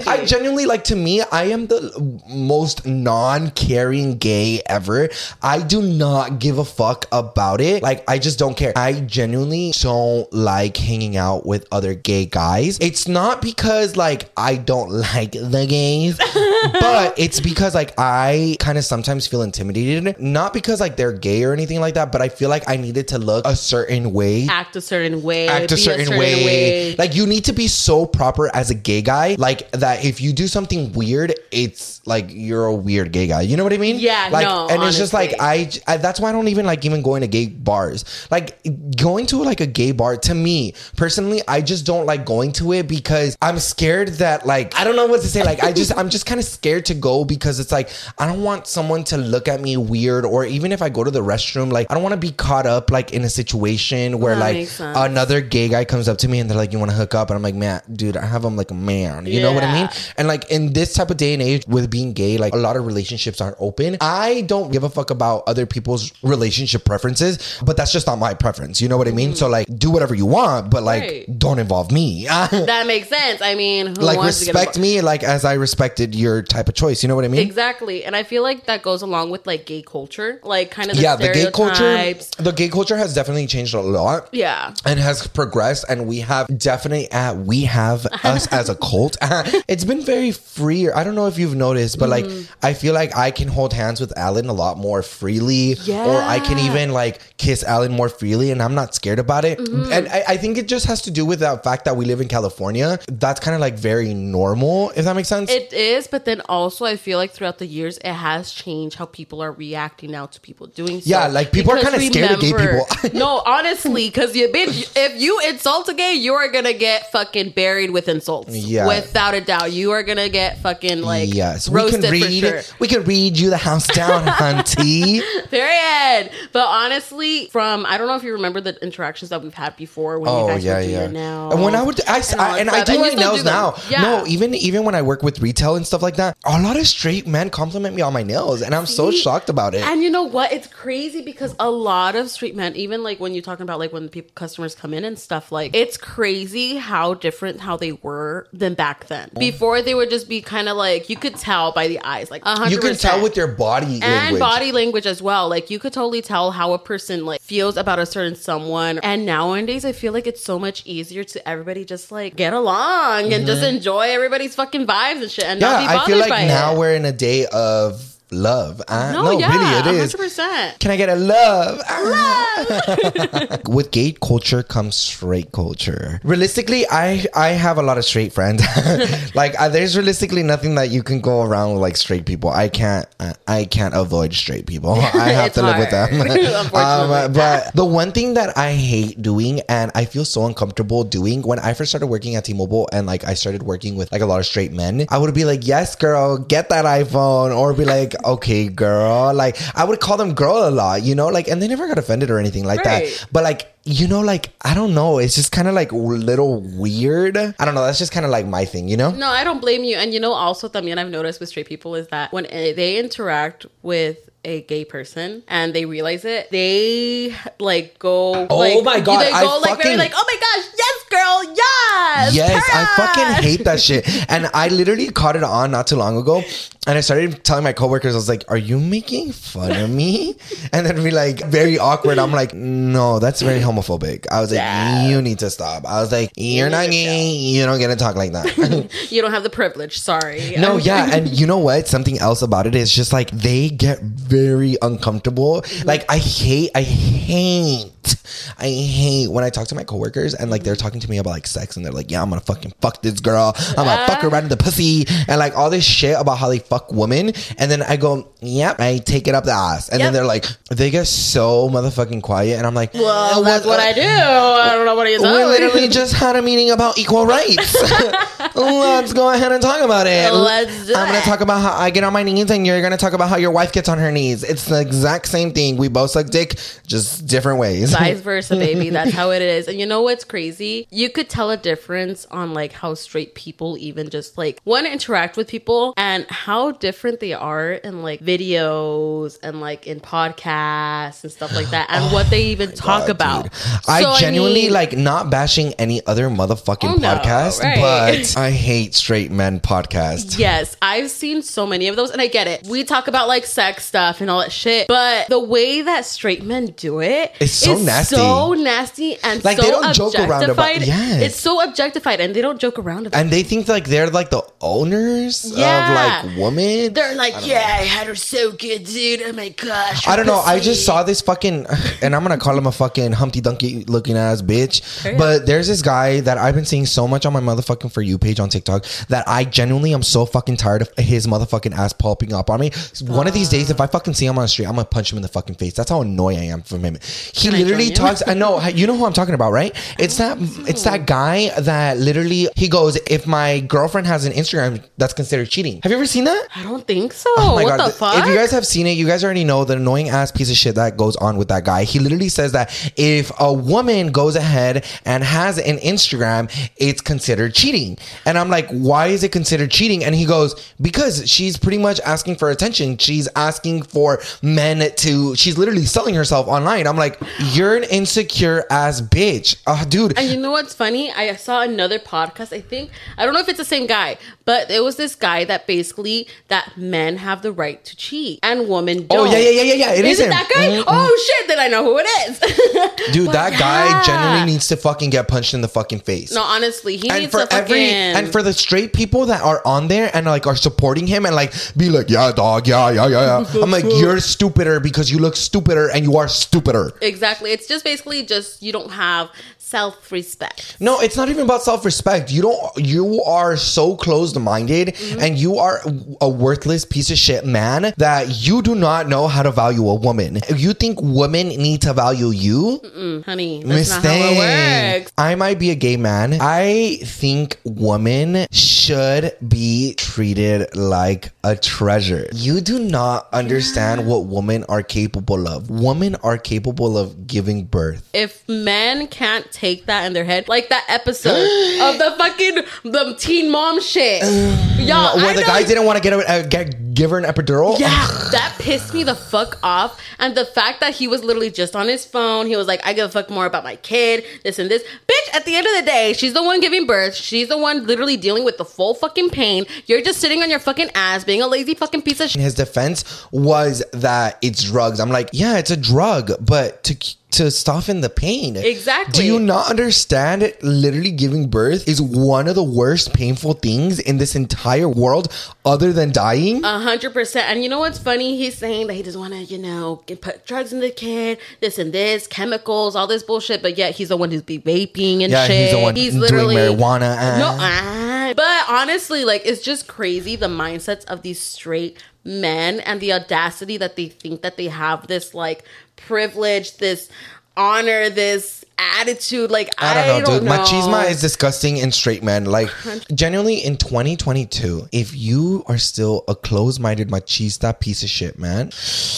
bitch. 0.07 0.23
I 0.23 0.25
genuinely 0.25 0.67
like 0.67 0.85
to 0.85 0.97
me, 0.97 1.23
I 1.23 1.45
am 1.45 1.67
the 1.67 2.21
most 2.29 2.87
non-caring 2.87 4.19
gay 4.19 4.63
ever. 4.67 5.09
I 5.43 5.63
do 5.63 5.83
not 5.83 6.39
give 6.39 6.59
a 6.59 6.65
fuck 6.65 7.07
about 7.13 7.61
it. 7.61 7.83
Like 7.83 8.09
I 8.09 8.19
just 8.19 8.39
don't 8.39 8.57
care. 8.57 8.73
I 8.77 9.01
genuinely 9.01 9.73
don't 9.81 10.33
like 10.33 10.77
hanging 10.77 11.17
out 11.17 11.47
with 11.47 11.67
other 11.71 11.95
gay 11.95 12.27
guys. 12.27 12.79
It's 12.81 13.07
not 13.09 13.43
because 13.43 13.97
like 13.97 14.31
I 14.37 14.57
don't 14.57 14.91
like 15.15 15.33
the 15.33 15.67
gays, 15.69 16.19
but 16.73 17.19
it's 17.19 17.41
because 17.41 17.75
like 17.75 17.95
I 17.99 18.57
kind 18.59 18.79
of 18.79 18.85
sometimes 18.85 19.27
feel 19.27 19.43
intimidated. 19.43 20.21
Not 20.21 20.53
because 20.53 20.81
like 20.81 20.97
they're 20.97 21.13
gay 21.13 21.45
or 21.45 21.53
anything 21.53 21.81
like 21.81 21.95
that, 21.95 22.13
but 22.13 22.21
I 22.21 22.29
feel 22.29 22.49
like 22.49 22.69
I 22.69 22.77
needed 22.77 23.09
to 23.09 23.19
look 23.19 23.47
a 23.47 23.57
certain 23.57 24.13
way 24.13 24.47
act 24.49 24.77
a 24.77 24.81
certain 24.81 25.23
way. 25.23 25.49
act 25.49 25.69
be 25.69 25.75
a 25.75 25.79
certain, 25.79 26.19
way. 26.19 26.95
Like 26.97 27.15
you 27.15 27.27
need 27.27 27.45
to 27.45 27.53
be 27.53 27.69
so 27.69 28.07
proper 28.07 28.55
as 28.55 28.71
a 28.71 28.75
gay 28.75 29.03
guy, 29.03 29.37
like 29.39 29.71
that. 29.73 29.96
If 30.05 30.21
you 30.21 30.33
do 30.33 30.47
something 30.47 30.93
weird, 30.93 31.35
it's 31.51 32.07
like 32.07 32.27
you're 32.31 32.67
a 32.67 32.75
weird 32.75 33.13
gay 33.13 33.27
guy. 33.27 33.43
You 33.43 33.57
know 33.57 33.65
what 33.65 33.73
I 33.73 33.79
mean? 33.79 33.99
Yeah, 33.99 34.29
Like, 34.33 34.47
no, 34.47 34.69
and 34.69 34.83
it's 34.83 34.97
just 34.97 35.13
like. 35.13 35.35
I, 35.41 35.71
I. 35.87 35.97
That's 35.97 36.21
why 36.21 36.31
I 36.31 36.33
don't 36.33 36.49
even 36.49 36.67
like 36.67 36.85
even 36.85 37.03
going 37.03 37.23
to 37.23 37.27
gay 37.29 37.47
bars. 37.47 38.05
Like 38.31 38.59
going 38.97 39.27
to 39.27 39.43
like 39.43 39.61
a 39.61 39.67
gay 39.67 39.93
bar 39.93 40.17
to 40.17 40.35
me 40.35 40.75
personally, 40.97 41.43
I 41.47 41.61
just 41.61 41.87
don't 41.87 42.07
like 42.07 42.25
going 42.25 42.53
to 42.53 42.73
it 42.73 42.89
because 42.89 43.37
I'm 43.43 43.59
scared 43.59 44.09
that 44.15 44.47
like 44.47 44.75
I 44.79 44.85
don't 44.85 44.97
know 44.97 45.07
what 45.07 45.23
to 45.23 45.29
say. 45.29 45.43
Like 45.45 45.63
I 45.63 45.73
just 45.73 45.97
I'm 45.97 46.11
just 46.11 46.27
kind 46.27 46.41
of 46.41 46.47
scared 46.47 46.87
to 46.87 46.95
go 46.95 47.25
because 47.25 47.61
it's 47.61 47.73
like 47.73 47.91
I 48.19 48.27
don't 48.27 48.43
want 48.43 48.67
someone 48.67 49.05
to 49.05 49.17
look 49.17 49.49
at 49.49 49.61
me 49.61 49.77
weird 49.77 50.25
or 50.25 50.45
even 50.45 50.73
if 50.73 50.83
I 50.83 50.89
go 50.89 51.05
to 51.05 51.11
the 51.11 51.23
restroom, 51.23 51.73
like 51.73 51.91
I 51.91 51.95
don't 51.95 52.03
want 52.03 52.15
to 52.15 52.21
be 52.21 52.33
caught 52.33 52.67
up 52.67 52.91
like 52.91 53.13
in 53.13 53.25
a 53.25 53.31
situation 53.31 54.19
where 54.21 54.35
That 54.37 54.41
like 54.41 54.69
another 54.81 55.41
gay 55.41 55.69
guy 55.69 55.85
comes 55.85 56.09
up 56.09 56.19
to 56.19 56.29
me 56.29 56.41
and 56.41 56.49
they're 56.51 56.57
like, 56.57 56.73
"You 56.73 56.79
want 56.79 56.91
to 56.91 56.97
hook 56.97 57.15
up?" 57.15 57.31
And 57.31 57.37
I'm 57.37 57.43
like, 57.43 57.55
"Man, 57.55 57.81
dude, 57.93 58.17
I 58.17 58.25
have 58.27 58.45
him 58.45 58.57
like 58.57 58.71
a 58.71 58.75
man." 58.75 59.27
You 59.27 59.41
know 59.41 59.53
what 59.53 59.65
I 59.65 59.73
Yeah. 59.91 60.13
And 60.19 60.29
like 60.29 60.51
in 60.51 60.73
this 60.73 60.95
type 60.95 61.11
of 61.11 61.17
day 61.17 61.33
and 61.35 61.43
age 61.43 61.65
with 61.67 61.91
being 61.91 62.13
gay, 62.13 62.39
like 62.39 62.53
a 62.55 62.57
lot 62.59 62.77
of 62.77 62.87
relationships 62.87 63.41
aren't 63.41 63.57
open. 63.61 63.97
I 64.01 64.43
don't 64.43 64.73
give 64.73 64.85
a 64.85 64.91
fuck 64.91 65.11
about 65.11 65.45
other 65.47 65.67
people's 65.67 66.13
relationship 66.23 66.85
preferences, 66.85 67.59
but 67.65 67.77
that's 67.77 67.93
just 67.93 68.07
not 68.07 68.19
my 68.19 68.35
preference. 68.35 68.81
You 68.81 68.89
know 68.89 68.97
what 68.97 69.09
I 69.09 69.13
mean? 69.13 69.35
So 69.35 69.49
like 69.49 69.67
do 69.79 69.91
whatever 69.91 70.15
you 70.15 70.27
want, 70.27 70.71
but 70.71 70.83
like 70.83 71.03
Right. 71.03 71.39
don't 71.39 71.59
involve 71.59 71.91
me. 71.93 72.27
that 72.27 72.87
makes 72.87 73.09
sense. 73.09 73.43
I 73.43 73.55
mean, 73.55 73.89
who 73.89 73.95
like 73.95 74.17
wants 74.19 74.41
to 74.41 74.47
get 74.47 74.55
respect 74.55 74.79
me 74.79 75.01
like 75.03 75.23
as 75.23 75.45
I 75.45 75.55
respected 75.55 76.15
your 76.15 76.43
type 76.43 76.69
of 76.69 76.75
choice. 76.75 77.03
You 77.03 77.09
know 77.09 77.15
what 77.17 77.25
I 77.25 77.29
mean? 77.29 77.41
Exactly. 77.41 78.05
And 78.05 78.17
I 78.17 78.23
feel 78.23 78.43
like 78.43 78.67
that 78.67 78.83
goes 78.83 79.03
along 79.03 79.31
with 79.31 79.47
like 79.47 79.67
gay 79.67 79.83
culture, 79.83 80.41
like 80.43 80.71
kind 80.71 80.91
of 80.91 80.97
the 80.97 81.03
yeah, 81.03 81.17
the 81.17 81.29
gay 81.33 81.51
culture 81.53 81.97
the 82.43 82.53
gay 82.53 82.69
culture 82.69 82.97
has 82.97 83.15
definitely 83.15 83.47
changed 83.47 83.75
a 83.75 83.81
lot. 83.81 84.29
Yeah. 84.33 84.75
and 84.85 84.99
has 85.01 85.27
progressed 85.27 85.85
and 85.89 86.07
we 86.07 86.21
have 86.21 86.47
definitely 86.59 87.11
uh, 87.13 87.35
we 87.35 87.63
have 87.65 88.07
us 88.25 88.47
as 88.49 88.69
a 88.69 88.75
cult 88.77 89.17
it's 89.77 89.85
been 89.93 90.01
very 90.01 90.33
free 90.33 90.89
i 90.91 91.05
don't 91.05 91.15
know 91.15 91.27
if 91.27 91.37
you've 91.39 91.55
noticed 91.55 91.99
but 91.99 92.07
Mm-hmm. 92.09 92.39
like 92.39 92.49
i 92.63 92.73
feel 92.73 92.95
like 92.95 93.15
i 93.17 93.31
can 93.31 93.49
hold 93.49 93.73
hands 93.83 94.01
with 94.01 94.13
alan 94.17 94.49
a 94.49 94.53
lot 94.65 94.79
more 94.79 95.03
freely 95.03 95.75
or 96.11 96.17
i 96.37 96.39
can 96.49 96.59
even 96.69 96.93
like 96.93 97.21
kiss 97.37 97.63
alan 97.75 97.93
more 97.93 98.09
freely 98.09 98.51
and 98.53 98.63
i'm 98.65 98.75
not 98.75 98.95
scared 98.95 99.19
about 99.19 99.45
it 99.45 99.59
Mm-hmm. 99.59 99.93
and 99.93 100.09
I, 100.09 100.21
I 100.35 100.37
think 100.37 100.57
it 100.59 100.67
just 100.69 100.87
has 100.87 101.03
to 101.03 101.11
do 101.11 101.25
with 101.31 101.41
the 101.41 101.53
fact 101.69 101.85
that 101.87 101.95
we 101.97 102.05
live 102.05 102.21
in 102.21 102.29
california 102.29 102.99
that's 103.25 103.41
kind 103.41 103.55
of 103.55 103.61
like 103.61 103.75
very 103.93 104.15
normal 104.15 104.91
if 104.97 105.05
that 105.05 105.15
makes 105.17 105.29
sense 105.29 105.51
It 105.51 105.73
is, 105.73 106.07
but 106.15 106.25
then 106.25 106.41
also 106.49 106.85
I 106.85 106.97
feel 106.97 107.19
like 107.19 107.33
throughout 107.33 107.59
the 107.59 107.67
years 107.67 107.99
it 107.99 108.13
has 108.29 108.53
changed 108.53 108.95
how 109.01 109.07
people 109.07 109.41
are 109.43 109.53
reacting 109.53 110.11
now 110.19 110.27
to 110.27 110.39
people 110.41 110.67
doing 110.81 111.01
so. 111.01 111.11
Yeah, 111.11 111.27
like, 111.39 111.53
people 111.53 111.73
are 111.73 111.81
kinda 111.81 112.01
scared 112.01 112.33
of 112.33 112.41
gay 112.41 112.53
people. 112.53 112.87
no, 113.25 113.43
honestly, 113.45 114.05
because 114.09 114.35
you 114.39 114.49
bitch, 114.49 114.79
if 114.97 115.13
you 115.21 115.33
insult 115.51 115.89
a 115.89 115.95
gay, 115.95 116.15
you 116.15 116.33
are 116.35 116.49
gonna 116.57 116.73
get 116.89 117.11
fucking 117.13 117.51
buried 117.51 117.91
with 117.91 118.09
insults. 118.09 118.55
Yeah. 118.57 118.87
without 118.87 119.35
a 119.35 119.41
doubt, 119.41 119.66
you 119.67 119.93
are 119.93 120.03
gonna 120.03 120.29
get 120.29 120.59
fucking 120.59 121.03
like 121.03 121.33
yes 121.33 121.69
we 121.69 121.91
can 121.91 122.01
read 122.03 122.41
sure. 122.41 122.63
we 122.79 122.89
can 122.89 123.03
read 123.05 123.39
you 123.39 123.51
the 123.51 123.57
house 123.57 123.87
down 123.89 124.27
hunty 124.27 125.21
Period. 125.51 126.31
But 126.53 126.67
honestly, 126.67 127.47
from 127.47 127.87
I 127.87 127.99
don't 127.99 128.07
know 128.07 128.17
if 128.17 128.23
you 128.23 128.33
remember 128.33 128.61
the 128.61 128.81
interactions 128.83 129.31
that 129.31 129.43
we've 129.43 129.55
had 129.55 129.77
before 129.77 130.19
when 130.19 130.31
you 130.31 130.37
Oh 130.39 130.47
guys 130.49 130.65
yeah, 130.65 130.77
were 130.77 130.83
doing 130.83 130.93
yeah. 130.93 131.07
now. 131.09 131.51
And 131.51 131.63
when 131.63 131.75
I 131.75 131.83
would, 131.83 132.01
I, 132.09 132.23
and 132.33 132.41
I 132.41 132.59
and 132.59 132.71
I 132.71 132.85
do 132.85 132.93
And 132.93 133.03
my 133.03 133.09
nails 133.11 133.41
do 133.41 133.45
now. 133.45 133.75
Yeah. 133.89 134.03
No, 134.03 134.27
even 134.27 134.55
even 134.55 134.85
when 134.85 134.95
I 134.95 135.03
work 135.03 135.23
with 135.23 135.41
retail 135.41 135.77
and 135.77 135.87
stuff 135.87 136.03
like 136.03 136.17
that, 136.17 136.37
a 136.45 136.61
lot 136.61 136.77
of 136.77 136.87
straight 136.87 137.27
men 137.27 137.51
compliment 137.51 137.95
me 137.95 138.03
on 138.03 138.13
my 138.13 138.23
nails, 138.23 138.63
and 138.63 138.75
I'm 138.75 138.87
so 138.87 139.11
shocked 139.11 139.49
about 139.49 139.75
it. 139.75 139.83
And 139.83 140.03
you 140.03 140.11
know 140.11 140.25
what? 140.25 140.53
It's 140.53 140.67
crazy 140.67 141.23
because 141.23 141.55
a 141.59 141.71
lot 141.71 142.17
of 142.17 142.31
street 142.31 142.55
men, 142.57 142.75
even 142.77 143.03
like 143.03 143.21
when 143.21 143.33
you're 143.35 143.43
talking 143.43 143.63
about 143.63 143.79
like 143.79 143.93
when 143.93 144.09
people 144.09 144.33
customers 144.35 144.75
come 144.75 144.93
in 144.93 145.05
and 145.05 145.19
stuff, 145.19 145.53
like 145.53 145.75
it's 145.75 145.97
crazy 145.97 146.77
how 146.77 147.15
different 147.15 147.61
how 147.61 147.77
they 147.77 147.93
were 147.93 148.47
than 148.53 148.75
back 148.75 149.07
then. 149.07 149.31
Before 149.39 149.56
they 149.83 149.95
would 149.95 150.11
just 150.11 150.29
be 150.29 150.41
kind 150.41 150.69
of 150.69 150.77
like 150.77 151.09
you 151.09 151.17
could 151.17 151.37
tell 151.37 151.73
by 151.73 151.89
the 151.89 152.01
eyes, 152.01 152.31
like 152.31 152.43
hundred. 152.45 152.71
you 152.73 152.79
can 152.79 152.95
tell 152.97 153.23
with 153.23 153.35
their 153.35 153.47
body 153.47 153.95
and 153.95 154.03
language. 154.03 154.41
body 154.41 154.73
language 154.73 155.07
as 155.07 155.21
well. 155.23 155.49
Like 155.49 155.71
you 155.71 155.79
could 155.79 155.93
totally 155.93 156.23
tell 156.23 156.51
how 156.51 156.73
a 156.73 156.79
person 156.79 157.25
like 157.25 157.41
feels 157.41 157.77
about 157.77 157.99
a 157.99 158.07
certain 158.07 158.35
someone. 158.35 158.99
And 159.03 159.27
nowadays, 159.27 159.85
I 159.85 159.93
feel 159.93 160.13
like 160.13 160.27
it's 160.27 160.43
so 160.45 160.59
much 160.59 160.83
easier 160.87 161.25
to 161.25 161.49
everybody 161.49 161.85
just 161.85 162.11
like 162.13 162.37
get 162.37 162.53
along 162.53 163.33
and 163.33 163.47
just 163.47 163.63
enjoy 163.63 164.11
everybody's 164.11 164.55
fucking 164.55 164.87
vibes 164.87 165.23
and 165.23 165.31
shit, 165.31 165.45
and 165.45 165.61
Mm-hmm. 165.61 165.63
yeah, 165.63 165.79
not 165.79 165.81
be 165.81 165.87
bothered 165.87 166.03
I 166.03 166.07
feel 166.07 166.19
like 166.19 166.29
by 166.29 166.47
now 166.47 166.73
it. 166.75 166.79
we're 166.79 166.95
in 166.95 167.05
a 167.05 167.13
day 167.13 167.47
of 167.47 168.16
love. 168.31 168.83
Uh, 168.89 169.13
no, 169.13 169.23
no, 169.23 169.39
yeah, 169.39 169.53
really, 169.53 169.79
it 169.79 169.87
is. 169.95 170.13
hundred 170.13 170.25
percent. 170.25 170.79
Can 170.81 170.91
I 170.91 170.97
get 170.97 171.09
a 171.09 171.15
love? 171.15 171.81
Ah. 171.87 173.59
With 173.69 173.91
gay 173.91 174.13
culture 174.13 174.63
comes 174.63 174.97
straight 174.97 175.53
culture. 175.53 176.21
Realistically, 176.25 176.87
I 176.91 177.27
I 177.35 177.51
have 177.51 177.79
a 177.79 177.83
lot 177.83 177.99
of 177.99 178.05
straight 178.05 178.33
friends. 178.33 178.63
like 179.35 179.55
uh, 179.61 179.69
there's 179.69 179.97
realistically 179.97 180.43
nothing 180.43 180.75
that 180.77 180.91
you 180.91 181.03
can 181.03 181.21
go 181.21 181.43
around 181.43 181.75
with 181.75 181.83
like 181.83 181.97
straight 181.97 182.27
people. 182.27 182.51
I 182.51 182.69
can't 182.69 183.07
uh, 183.21 183.35
I 183.47 183.65
can't 183.65 183.95
avoid 183.95 184.35
straight 184.35 184.67
people. 184.67 184.93
I 185.01 185.31
have 185.31 185.53
to 185.55 185.63
live 185.63 185.79
with 185.79 185.91
them. 185.91 186.75
Um, 186.75 187.33
but 187.33 187.75
the 187.75 187.85
one 187.85 188.13
thing 188.13 188.35
that 188.35 188.57
I 188.57 188.73
hate 188.73 189.21
doing 189.23 189.61
and 189.69 189.91
I 189.95 190.05
feel 190.05 190.25
so 190.25 190.47
uncomfortable 190.47 191.05
doing 191.05 191.43
when 191.43 191.59
I 191.59 191.75
first 191.75 191.91
started 191.91 192.09
working 192.09 192.35
at 192.37 192.45
T-Mobile 192.45 192.89
and 192.93 193.07
like 193.07 193.25
I 193.25 193.35
started 193.35 193.63
working 193.63 193.97
with 193.97 194.11
like 194.13 194.23
a 194.23 194.27
lot 194.27 194.41
of 194.41 194.47
straight 194.47 194.73
men, 194.73 195.07
I 195.11 195.19
would 195.19 195.35
be 195.35 195.45
like, 195.45 195.67
"Yes, 195.67 195.95
girl, 195.97 196.39
get 196.39 196.69
that 196.71 196.85
iPhone," 196.85 197.57
or 197.57 197.75
be 197.75 197.85
like, 197.85 198.15
"Okay, 198.25 198.69
girl." 198.69 199.33
Like 199.35 199.57
I 199.75 199.85
would 199.85 200.01
call 200.01 200.17
them 200.17 200.35
girl 200.35 200.69
a 200.69 200.71
lot, 200.71 201.03
you 201.03 201.15
know, 201.15 201.29
like 201.29 201.49
and 201.49 201.61
they 201.61 201.69
never 201.69 201.87
got 201.89 201.99
offended 201.99 202.31
or 202.31 202.39
anything 202.39 202.65
like 202.65 202.85
Right. 202.85 203.07
that. 203.09 203.27
But 203.33 203.45
like 203.45 203.73
you 203.85 204.09
know, 204.09 204.21
like 204.21 204.51
I 204.63 204.75
don't 204.75 204.95
know, 204.95 205.19
it's 205.19 205.35
just 205.37 205.53
kind 205.53 205.69
of 205.69 205.75
like 205.75 205.93
a 205.93 205.97
little 205.97 206.61
weird. 206.61 207.37
I 207.37 207.65
don't 207.65 207.75
know. 207.75 207.85
That's 207.85 207.99
just 207.99 208.11
kind 208.13 208.27
of 208.27 208.33
like 208.33 208.47
my 208.47 208.65
thing, 208.65 208.89
you 208.89 208.97
know. 208.97 209.11
No, 209.11 209.29
I 209.29 209.45
don't 209.45 209.61
blame 209.61 209.85
you. 209.85 209.97
And 209.97 210.13
you 210.13 210.21
know, 210.21 210.33
also, 210.33 210.69
también 210.69 210.99
I've 210.99 211.11
noticed 211.11 211.39
with 211.41 211.49
straight 211.51 211.67
people 211.69 211.95
is 211.95 212.09
that 212.09 212.33
when 212.33 212.47
eh, 212.47 212.73
they 212.75 212.99
interact 212.99 213.67
with 213.83 214.19
a 214.45 214.63
gay 214.63 214.85
person 214.85 215.43
and 215.49 215.75
they 215.75 215.85
realize 215.87 216.25
it, 216.25 216.51
they 216.51 217.35
like 217.59 217.99
go. 217.99 218.47
Oh 218.51 218.59
like, 218.59 218.83
my 218.85 219.01
God, 219.01 219.21
They 219.23 219.31
I 219.33 219.43
go 219.43 219.59
like 219.59 219.79
very 219.79 219.95
fucking- 219.95 219.99
like, 219.99 220.13
oh 220.15 220.25
my 220.27 220.39
gosh, 220.39 220.67
yes, 220.77 221.05
girl, 221.17 221.55
yes. 221.55 222.35
Yes, 222.35 222.63
I 222.73 222.85
fucking 222.97 223.45
hate 223.45 223.65
that 223.65 223.81
shit. 223.81 224.07
And 224.29 224.49
I 224.55 224.69
literally 224.69 225.09
caught 225.11 225.37
it 225.37 225.45
on 225.45 225.71
not 225.71 225.87
too 225.87 225.97
long 225.97 226.17
ago. 226.17 226.43
And 226.89 226.97
I 226.97 227.01
started 227.01 227.43
telling 227.43 227.65
my 227.65 227.73
coworkers, 227.73 228.15
I 228.15 228.19
was 228.19 228.29
like, 228.29 228.45
Are 228.49 228.57
you 228.57 228.79
making 228.79 229.33
fun 229.33 229.73
of 229.73 229.91
me? 229.91 230.37
And 230.73 230.87
then 230.87 231.03
be 231.03 231.11
like, 231.11 231.45
very 231.47 231.79
awkward. 231.79 232.19
I'm 232.19 232.33
like, 232.33 232.55
No, 232.55 233.19
that's 233.19 233.43
very 233.43 233.61
homophobic. 233.61 234.27
I 234.31 234.41
was 234.41 234.51
like, 234.51 234.59
Yeah. 234.59 235.09
You 235.09 235.23
need 235.23 235.39
to 235.41 235.51
stop. 235.51 235.85
I 235.87 236.01
was 236.01 236.13
like, 236.13 236.31
You're 236.37 236.71
not 236.71 236.91
gay. 236.91 237.31
You 237.31 237.65
don't 237.67 237.79
get 237.79 237.89
to 237.89 237.97
talk 237.97 238.17
like 238.17 238.33
that. 238.33 238.47
You 239.11 239.23
don't 239.23 239.31
have 239.33 239.43
the 239.43 239.51
privilege. 239.51 239.99
Sorry. 239.99 240.55
No, 240.59 240.77
yeah, 240.77 241.15
and 241.15 241.29
you 241.29 241.47
know 241.47 241.59
what? 241.59 241.87
Something 241.89 242.19
else 242.19 242.43
about 242.43 242.67
it 242.67 242.75
is 242.75 242.93
just 242.93 243.13
like 243.13 243.31
they 243.31 243.69
get 243.69 244.01
very 244.03 244.77
uncomfortable. 244.83 245.65
Like 245.85 246.05
I 246.11 246.19
hate, 246.19 246.71
I 246.75 246.83
hate, 246.83 248.17
I 248.59 248.69
hate 248.69 249.29
when 249.29 249.45
I 249.45 249.51
talk 249.51 249.69
to 249.69 249.75
my 249.75 249.85
coworkers 249.85 250.35
and 250.35 250.51
like 250.51 250.63
they're 250.65 250.77
talking 250.77 251.01
to 251.01 251.06
me 251.09 251.19
about 251.19 251.31
like 251.31 251.47
sex 251.47 251.77
and 251.77 251.85
they're 251.85 251.93
like, 251.93 252.11
"Yeah, 252.11 252.23
I'm 252.23 252.29
gonna 252.29 252.41
fucking 252.41 252.73
fuck 252.81 253.03
this 253.03 253.21
girl. 253.21 253.55
I'm 253.71 253.85
gonna 253.85 254.07
fuck 254.07 254.21
her 254.21 254.29
right 254.29 254.43
in 254.43 254.49
the 254.49 254.57
pussy," 254.57 255.07
and 255.29 255.39
like 255.39 255.57
all 255.57 255.71
this 255.71 255.85
shit 255.85 256.17
about 256.19 256.39
how 256.39 256.49
they 256.49 256.59
fuck 256.59 256.93
women. 256.93 257.33
And 257.59 257.71
then 257.71 257.83
I 257.83 257.97
go, 257.97 258.29
"Yep," 258.41 258.81
I 258.81 258.99
take 258.99 259.29
it 259.29 259.35
up 259.35 259.45
the 259.45 259.53
ass, 259.53 259.89
and 259.89 260.01
then 260.01 260.13
they're 260.13 260.25
like, 260.25 260.45
they 260.71 260.91
get 260.91 261.07
so 261.07 261.69
motherfucking 261.69 262.23
quiet, 262.23 262.59
and 262.59 262.67
I'm 262.67 262.75
like, 262.75 262.95
Well, 262.95 263.41
"Uh, 263.41 263.43
that's 263.43 263.67
what 263.67 263.81
I 263.81 263.93
do. 263.93 264.03
I 264.03 264.73
don't 264.75 264.85
know 264.85 264.95
what 264.95 265.09
you're 265.09 265.21
we 265.21 265.45
literally 265.45 265.89
just 265.89 266.13
had 266.15 266.37
a 266.37 266.43
meeting 266.43 266.71
about 266.71 266.99
equal 266.99 267.27
rights. 267.27 267.75
Let's 268.55 269.13
go 269.13 269.31
ahead 269.33 269.53
and 269.53 269.63
talk 269.63 269.81
about 269.83 270.07
it. 270.07 270.33
Let's 270.33 270.87
do 270.87 270.95
I'm 270.95 271.07
gonna 271.07 271.19
it. 271.19 271.25
talk 271.25 271.41
about 271.41 271.61
how 271.61 271.73
I 271.77 271.91
get 271.91 272.05
on 272.05 272.13
my 272.13 272.23
knees, 272.23 272.51
and 272.51 272.67
you're 272.67 272.81
gonna 272.83 272.97
talk 272.97 273.13
about 273.13 273.29
how 273.29 273.37
your 273.37 273.51
wife 273.51 273.73
gets 273.73 273.89
on 273.89 273.99
her 273.99 274.11
knees. 274.11 274.43
It's 274.43 274.65
the 274.67 274.81
exact 274.81 275.27
same 275.27 275.53
thing. 275.53 275.77
We 275.77 275.89
both 275.89 276.11
suck 276.11 276.27
dick, 276.27 276.59
just 276.87 277.27
different 277.27 277.59
ways. 277.59 277.93
vice 277.93 278.21
versa, 278.27 278.57
baby. 278.57 278.91
That's 278.91 279.13
how 279.13 279.31
it 279.31 279.43
is. 279.43 279.69
And 279.69 279.79
you 279.79 279.87
know 279.87 280.03
what's 280.03 280.25
crazy? 280.25 280.87
You 280.97 281.11
could 281.11 281.29
tell 281.29 281.51
a 281.51 281.59
difference 281.59 282.25
on 282.31 282.55
like 282.55 282.73
how 282.73 282.95
straight 282.95 283.35
people 283.35 283.77
even 283.77 284.09
just 284.09 284.39
like 284.39 284.63
want 284.65 284.87
to 284.87 284.93
interact 284.93 285.37
with 285.37 285.47
people 285.47 285.93
and 285.99 286.25
how 286.31 286.71
different 286.71 287.21
they 287.21 287.35
are 287.35 287.73
in 287.73 288.03
like 288.03 288.21
videos 288.21 289.39
and 289.43 289.61
like 289.61 289.87
in 289.87 290.01
podcasts 290.01 291.23
and 291.23 291.31
stuff 291.31 291.55
like 291.55 291.69
that 291.69 291.89
and 291.91 292.05
oh 292.11 292.15
what 292.15 292.31
they 292.31 292.45
even 292.47 292.73
talk 292.73 293.03
God, 293.03 293.11
about. 293.11 293.43
dude. 293.45 293.53
I 293.87 294.03
So, 294.05 294.17
genuinely 294.17 294.63
mean, 294.63 294.73
like 294.73 294.97
not 294.97 295.29
bashing 295.31 295.75
any 295.75 296.01
other 296.07 296.29
motherfucking 296.31 296.89
Oh, 296.89 296.95
no, 296.95 297.15
podcast, 297.17 297.61
right. 297.63 297.77
but 297.79 298.37
I 298.41 298.51
hate 298.51 298.95
straight 298.95 299.31
men 299.31 299.61
podcasts. 299.61 300.39
Yes, 300.39 300.79
I've 300.81 301.11
seen 301.11 301.43
so 301.43 301.67
many 301.67 301.89
of 301.89 301.97
those, 301.97 302.11
and 302.11 302.23
I 302.23 302.27
get 302.29 302.47
it. 302.47 302.67
We 302.67 302.85
talk 302.85 303.07
about 303.07 303.29
like 303.29 303.45
sex 303.45 303.85
stuff 303.85 304.23
and 304.23 304.31
all 304.31 304.41
that 304.41 304.51
shit, 304.53 304.89
but 304.89 305.29
the 305.29 305.41
way 305.41 305.83
that 305.83 306.07
straight 306.07 306.43
men 306.43 306.67
do 306.77 307.01
it 307.01 307.33
It's 307.39 307.53
so 307.53 307.73
is 307.73 307.85
nasty. 307.85 308.17
so 308.17 308.55
nasty 308.55 309.17
and 309.23 309.45
Like, 309.45 309.59
so 309.59 309.63
they 309.65 309.71
don't 309.71 309.95
joke 309.95 310.15
around 310.15 310.45
about- 310.45 310.57
objectified. 310.77 311.09
Yes. 311.21 311.23
It's 311.33 311.41
so 311.41 311.63
objectified, 311.63 312.21
and 312.21 312.35
they 312.35 312.41
don't 312.43 312.61
joke 312.61 312.79
around 312.79 313.07
about. 313.07 313.19
it. 313.19 313.21
And 313.23 313.31
they 313.31 313.43
think 313.43 313.69
like 313.69 313.87
they're 313.87 314.09
like 314.11 314.31
the 314.31 314.43
owners 314.61 315.53
Yeah. 315.57 316.25
of 316.25 316.31
like 316.31 316.39
women. 316.39 316.93
They're 316.95 317.15
like, 317.15 317.35
yeah, 317.47 317.59
I 317.59 317.83
had 317.85 318.07
her 318.07 318.15
so 318.15 318.53
good, 318.53 318.85
dude. 318.85 319.23
Oh 319.23 319.33
my 319.33 319.49
gosh. 319.51 320.07
I 320.07 320.17
don't 320.17 320.27
know. 320.27 320.39
I 320.41 320.61
just 320.61 320.85
saw 320.85 321.03
this 321.03 321.21
fucking, 321.21 321.67
and 322.03 322.15
I'm 322.15 322.23
gonna 322.23 322.39
call 322.39 322.57
him 322.57 322.67
a 322.67 322.73
fucking 322.73 323.13
Humpty 323.13 323.41
Dumpty 323.41 323.85
looking 323.85 324.17
ass 324.17 324.43
bitch. 324.43 324.83
Fair. 325.03 325.17
But 325.19 325.47
there's 325.47 325.67
this 325.69 325.83
guy 325.83 326.21
that 326.21 326.39
I've 326.39 326.55
been 326.55 326.65
seeing 326.65 326.87
so 326.87 327.09
much 327.09 327.27
on 327.27 327.33
my 327.33 327.41
motherfucking 327.41 327.93
for 327.93 328.03
you 328.03 328.19
page 328.19 328.41
on 328.41 328.49
TikTok 328.49 328.85
that 329.09 329.27
I 329.29 329.45
genuinely 329.45 329.95
am 329.95 330.03
so 330.03 330.27
fucking 330.27 330.57
tired 330.57 330.83
of 330.83 330.91
his 330.99 331.27
motherfucking 331.27 331.75
ass 331.75 331.93
popping 331.93 332.33
up 332.33 332.51
on 332.51 332.61
me. 332.61 332.71
One 333.07 333.27
of 333.27 333.35
these 333.35 333.49
days, 333.49 333.71
if 333.71 333.81
I 333.81 333.87
fucking 333.87 334.15
see 334.15 334.27
him 334.27 334.39
on 334.39 334.43
the 334.45 334.49
street, 334.49 334.67
I'm 334.67 334.75
gonna 334.77 334.85
punch 334.85 335.13
him 335.13 335.19
in 335.19 335.23
the 335.23 335.29
fucking 335.29 335.57
face. 335.57 335.75
That's 335.75 335.91
how 335.91 336.01
annoyed 336.03 336.39
I 336.39 336.45
am 336.45 336.63
from 336.63 336.83
him. 336.85 336.95
He 336.95 337.01
Can 337.49 337.53
literally 337.53 337.65
literally 337.65 337.85
showing 337.85 337.91
you. 337.91 337.95
talks. 337.97 338.23
I 338.27 338.35
know 338.35 338.61
you 338.69 338.87
know 338.87 338.97
who 338.97 339.05
I'm 339.07 339.13
talking 339.13 339.35
about, 339.35 339.53
right? 339.53 339.75
It's 339.99 340.19
that 340.19 340.37
it's 340.69 340.83
that 340.83 341.07
guy 341.07 341.51
that 341.61 341.99
literally 341.99 342.49
he 342.57 342.69
goes, 342.69 342.97
if 343.09 343.27
my 343.27 343.61
girlfriend 343.61 344.07
has 344.07 344.25
an 344.25 344.33
Instagram, 344.33 344.85
that's 344.97 345.13
considered 345.13 345.49
cheating. 345.49 345.81
Have 345.83 345.91
you 345.93 345.97
ever 345.97 346.07
seen 346.07 346.25
that? 346.25 346.49
I 346.55 346.63
don't 346.63 346.87
think 346.87 347.13
so. 347.13 347.31
Oh 347.37 347.57
my 347.57 347.65
what 347.65 347.79
God. 347.79 347.89
the 347.89 347.93
fuck? 347.93 348.19
If 348.19 348.27
you 348.27 348.35
guys 348.35 348.51
have 348.51 348.67
seen 348.67 348.87
it, 348.87 348.93
you 348.93 349.07
guys 349.07 349.25
already 349.25 349.45
know 349.45 349.65
the 349.65 349.75
annoying 349.75 350.09
ass 350.09 350.33
piece 350.33 350.51
of 350.51 350.57
shit 350.57 350.75
that 350.77 350.97
goes 350.97 351.17
on 351.17 351.37
with 351.37 351.49
that 351.49 351.65
guy. 351.65 351.85
He 351.85 351.99
literally 351.99 352.29
says 352.29 352.53
that 352.53 352.71
if 352.97 353.31
a 353.39 353.53
woman 353.53 354.13
goes 354.13 354.37
ahead 354.37 354.85
and 355.05 355.23
has 355.23 355.59
an 355.59 355.79
Instagram, 355.79 356.51
it's 356.77 357.01
considered 357.01 357.55
cheating. 357.55 357.99
And 358.25 358.39
I'm 358.39 358.49
like, 358.49 358.69
why 358.71 359.09
is 359.09 359.23
it 359.23 359.33
considered 359.33 359.71
cheating? 359.71 360.05
And 360.05 360.15
he 360.15 360.25
goes, 360.25 360.73
because 360.81 361.29
she's 361.31 361.57
pretty 361.57 361.79
much 361.79 362.01
asking 362.01 362.37
for 362.37 362.51
attention. 362.51 362.99
She's 362.99 363.29
asking 363.37 363.83
for 363.83 364.21
men 364.43 364.91
to, 364.97 365.37
she's 365.37 365.59
literally 365.59 365.85
selling 365.85 366.15
herself 366.15 366.49
online. 366.49 366.87
I'm 366.87 366.97
like, 366.97 367.21
you're 367.53 367.77
an 367.77 367.85
insecure 367.85 368.65
ass 368.71 369.01
bitch. 369.01 369.57
Uh, 369.67 369.85
dude. 369.85 370.19
And 370.19 370.29
you 370.29 370.41
know 370.41 370.56
what's 370.57 370.73
funny? 370.75 371.13
I 371.13 371.35
saw 371.37 371.61
another 371.61 371.99
podcast. 371.99 372.51
I 372.53 372.63
think 372.63 372.91
I 373.19 373.25
don't 373.25 373.35
know 373.35 373.41
if 373.41 373.49
it's 373.49 373.59
the 373.59 373.65
same 373.65 373.87
guy, 373.87 374.17
but 374.47 374.69
there 374.69 374.83
was 374.83 374.97
this 374.97 375.15
guy 375.15 375.45
that 375.45 375.67
basically 375.67 376.29
that 376.49 376.79
men 376.79 377.19
have 377.19 377.43
the 377.43 377.53
right 377.53 377.85
to 377.85 377.95
cheat 377.95 378.39
and 378.43 378.67
women 378.69 379.07
Oh, 379.11 379.25
don't. 379.25 379.33
yeah, 379.33 379.39
yeah, 379.39 379.51
yeah, 379.51 379.63
yeah, 379.63 379.75
yeah. 379.75 379.93
It 379.93 380.05
is 380.07 380.19
is 380.19 380.27
it 380.27 380.31
that 380.31 380.49
guy? 380.55 380.69
Mhm, 380.79 380.85
Oh 380.87 381.25
shit! 381.27 381.49
Then 381.49 381.59
I 381.61 381.69
know 381.69 381.85
who 381.85 381.99
it 381.99 382.07
is. 382.25 382.39
Dude, 383.13 383.27
But 383.27 383.33
that 383.33 383.59
guy 383.59 383.85
yeah. 383.85 384.03
genuinely 384.03 384.53
needs 384.53 384.67
to 384.69 384.77
fucking 384.77 385.11
get 385.11 385.29
punched 385.29 385.53
in 385.53 385.61
the 385.61 385.69
fucking 385.69 386.01
face. 386.01 386.33
No, 386.33 386.43
honestly, 386.43 386.97
he 386.97 387.11
and 387.11 387.21
needs 387.21 387.33
for 387.33 387.43
to 387.43 387.47
fucking. 387.47 387.77
and 387.77 388.33
for 388.33 388.43
the 388.43 388.55
straight 388.55 388.95
people 388.95 389.27
that 389.27 389.43
are 389.43 389.61
on 389.67 389.89
there 389.89 390.11
and 390.15 390.25
like 390.25 390.47
are 390.47 390.57
supporting 390.57 391.07
him 391.07 391.27
and 391.27 391.35
like 391.35 391.53
be 391.77 391.91
like 391.91 392.09
yeah 392.09 392.33
dog 392.33 392.67
yeah 392.67 392.91
yeah 392.91 393.07
yeah 393.09 393.41
yeah 393.43 393.63
i'm 393.63 393.71
like 393.71 393.85
you're 393.85 394.19
stupider 394.21 394.81
because 394.81 395.11
you 395.11 395.19
look 395.19 395.37
stupider 395.37 395.89
and 395.91 396.05
you 396.05 396.17
are 396.17 396.29
stupider 396.29 396.93
exactly, 397.03 397.53
it's 397.53 397.69
just 397.69 397.85
basically 397.85 398.23
just 398.25 398.63
you 398.63 398.73
don't 398.73 398.91
have 398.91 399.29
self 399.67 400.13
respect. 400.13 400.77
no 400.79 401.01
it's 401.01 401.17
not 401.17 401.29
even 401.29 401.43
about 401.43 401.61
self-respect 401.61 402.31
you 402.31 402.41
don't 402.41 402.57
you 402.77 403.21
are 403.25 403.57
so 403.57 403.97
closed-minded 403.97 404.87
Mm-hmm. 404.97 405.21
and 405.21 405.37
you 405.39 405.57
are 405.59 405.81
a 406.21 406.29
worthless 406.29 406.85
piece 406.85 407.11
of 407.11 407.19
shit 407.19 407.45
man 407.45 407.93
that 407.97 408.29
you 408.47 408.63
do 408.63 408.75
not 408.77 409.09
know 409.09 409.27
how 409.27 409.43
to 409.43 409.51
value 409.51 409.89
a 409.89 409.95
woman 409.97 410.39
you 410.55 410.73
think 410.73 410.99
women 411.03 411.49
need 411.49 411.83
to 411.83 411.93
value 411.93 412.31
you 412.31 412.81
Honey, 413.27 413.63
that's 413.65 413.91
not 413.91 414.05
how 414.05 414.11
it 414.11 414.35
Mistake. 414.37 415.03
works. 415.05 415.13
I 415.19 415.35
might 415.35 415.59
be 415.59 415.71
a 415.71 415.75
gay 415.75 415.97
man. 415.97 416.39
I 416.41 416.99
think 417.05 417.59
women 417.65 418.47
should 418.51 419.33
be 419.47 419.95
treated 419.95 420.75
like 420.77 421.33
a 421.45 421.57
treasure. 421.57 422.27
You 422.33 422.61
do 422.61 422.79
not 422.79 423.29
understand 423.33 424.07
what 424.07 424.27
women 424.27 424.65
are 424.69 424.83
capable 424.83 425.49
of. 425.49 425.71
Women 425.71 426.15
are 426.17 426.39
capable 426.39 426.97
of 426.99 427.27
giving 427.27 427.65
birth. 427.65 428.09
If 428.13 428.47
men 428.49 429.07
can't 429.09 429.51
take 429.57 429.87
that 429.87 430.05
in 430.05 430.13
their 430.13 430.25
head, 430.25 430.49
like 430.49 430.69
that 430.69 430.85
episode 430.89 431.41
of 431.81 431.99
the 431.99 432.15
fucking 432.19 432.55
the 432.93 433.17
teen 433.19 433.51
mom 433.51 433.81
shit, 433.81 434.23
y'all, 434.79 435.17
Where 435.17 435.31
I 435.31 435.35
the 435.35 435.41
know 435.41 435.47
guy 435.47 435.63
didn't 435.63 435.87
want 435.87 435.97
to 435.97 436.03
get, 436.03 436.13
a, 436.13 436.31
uh, 436.31 436.43
get 436.43 436.95
give 436.95 437.11
her 437.11 437.19
an 437.19 437.25
epidural. 437.25 437.79
Yeah, 437.79 438.07
that 438.33 438.57
pissed 438.59 438.93
me 438.93 439.05
the 439.05 439.15
fuck 439.15 439.59
off. 439.63 440.01
And 440.19 440.35
the 440.35 440.45
fact 440.45 440.81
that 440.81 440.95
he 440.95 441.07
was 441.07 441.23
literally 441.23 441.51
just 441.51 441.77
on 441.77 441.89
his 441.89 442.05
phone, 442.05 442.47
he 442.47 442.57
was 442.57 442.67
like, 442.67 442.81
I 442.85 442.93
give 442.93 443.09
a 443.09 443.13
fuck 443.13 443.31
more 443.31 443.47
about 443.47 443.65
my 443.65 443.77
kid, 443.77 444.25
this 444.43 444.59
and 444.59 444.71
this. 444.71 444.83
Bitch, 444.83 445.35
at 445.35 445.45
the 445.45 445.55
end 445.55 445.67
of 445.67 445.75
the 445.77 445.83
day, 445.83 446.13
she's 446.15 446.33
the 446.33 446.43
one 446.43 446.61
giving 446.61 446.87
birth. 446.87 447.15
She's 447.15 447.49
the 447.49 447.59
one 447.59 447.87
literally 447.87 448.17
dealing 448.17 448.45
with 448.45 448.57
the 448.57 448.65
full 448.65 448.95
fucking 448.95 449.31
pain. 449.31 449.67
You're 449.87 450.03
just 450.03 450.21
sitting 450.21 450.43
on 450.43 450.51
your 450.51 450.59
fucking 450.59 450.91
ass, 450.95 451.25
being 451.25 451.43
a 451.43 451.47
lazy 451.47 451.75
fucking 451.75 452.03
piece 452.03 452.21
of 452.21 452.31
shit. 452.31 452.41
His 452.41 452.55
defense 452.55 453.27
was 453.31 453.85
that 453.93 454.39
it's 454.43 454.63
drugs. 454.65 454.99
I'm 454.99 455.11
like, 455.11 455.31
yeah, 455.33 455.59
it's 455.59 455.71
a 455.71 455.77
drug, 455.77 456.33
but 456.41 456.83
to 456.85 456.97
to 457.37 457.51
soften 457.51 458.01
the 458.01 458.11
pain. 458.11 458.57
Exactly. 458.57 459.13
Do 459.13 459.27
you 459.27 459.39
not 459.39 459.71
understand? 459.71 460.43
it? 460.43 460.63
Literally 460.63 461.11
giving 461.11 461.49
birth 461.49 461.87
is 461.89 462.01
one 462.01 462.49
of 462.49 462.55
the 462.55 462.63
worst 462.63 463.13
painful 463.13 463.55
things 463.55 463.99
in 463.99 464.19
this 464.19 464.35
entire 464.35 464.89
world, 464.89 465.33
other 465.65 465.93
than 465.93 466.13
dying. 466.13 466.65
A 466.65 466.79
hundred 466.79 467.13
percent. 467.13 467.49
And 467.51 467.63
you 467.63 467.69
know 467.69 467.79
what's 467.79 467.99
funny? 467.99 468.37
He's 468.37 468.57
saying 468.57 468.87
that 468.89 468.95
he 468.95 469.03
doesn't 469.03 469.21
want 469.21 469.35
to, 469.35 469.41
you 469.41 469.59
know, 469.59 470.03
get, 470.07 470.21
put 470.21 470.47
drugs 470.47 470.73
in 470.73 470.81
the 470.81 470.91
kid, 470.91 471.39
this 471.61 471.79
and 471.79 471.93
this, 471.93 472.27
chemicals, 472.27 472.97
all 472.97 473.07
this 473.07 473.23
bullshit. 473.23 473.63
But 473.63 473.77
yet 473.79 473.95
he's 473.95 474.09
the 474.09 474.17
one 474.17 474.31
who's 474.31 474.43
be 474.43 474.59
vaping 474.59 475.23
and 475.23 475.31
Yeah, 475.31 475.47
shit. 475.47 475.57
he's 475.57 475.73
the 475.73 475.81
one 475.81 475.95
doing 475.95 476.57
marijuana, 476.57 477.17
uh. 477.17 477.39
No, 477.39 477.57
ah. 477.59 478.33
but 478.37 478.65
honestly, 478.69 479.25
like 479.25 479.43
it's 479.45 479.63
just 479.63 479.87
crazy 479.87 480.37
the 480.37 480.49
mindsets 480.49 481.05
of 481.07 481.23
these 481.23 481.41
straight 481.41 481.99
men 482.27 482.81
and 482.81 483.01
the 483.01 483.13
audacity 483.13 483.77
that 483.79 483.97
they 483.97 484.09
think 484.09 484.43
that 484.43 484.57
they 484.57 484.67
have 484.69 485.07
this 485.07 485.33
like 485.33 485.65
privilege, 485.95 486.77
this 486.79 487.09
honor, 487.57 488.11
this 488.11 488.65
attitude. 488.79 489.51
Like 489.51 489.75
I 489.79 489.91
I 489.91 490.07
don't 490.07 490.23
know, 490.23 490.39
dude. 490.39 490.45
know. 490.45 490.53
Machismo 490.53 491.09
is 491.11 491.21
disgusting 491.21 491.77
in 491.79 491.93
straight 491.93 492.23
men. 492.23 492.45
Like, 492.45 492.71
genuinely, 493.15 493.65
in 493.65 493.77
2022, 493.77 494.89
if 494.93 495.17
you 495.17 495.65
are 495.67 495.79
still 495.79 496.25
a 496.29 496.35
closed-minded 496.35 497.09
machista 497.09 497.79
piece 497.79 498.03
of 498.03 498.09
shit, 498.09 498.39
man, 498.39 498.71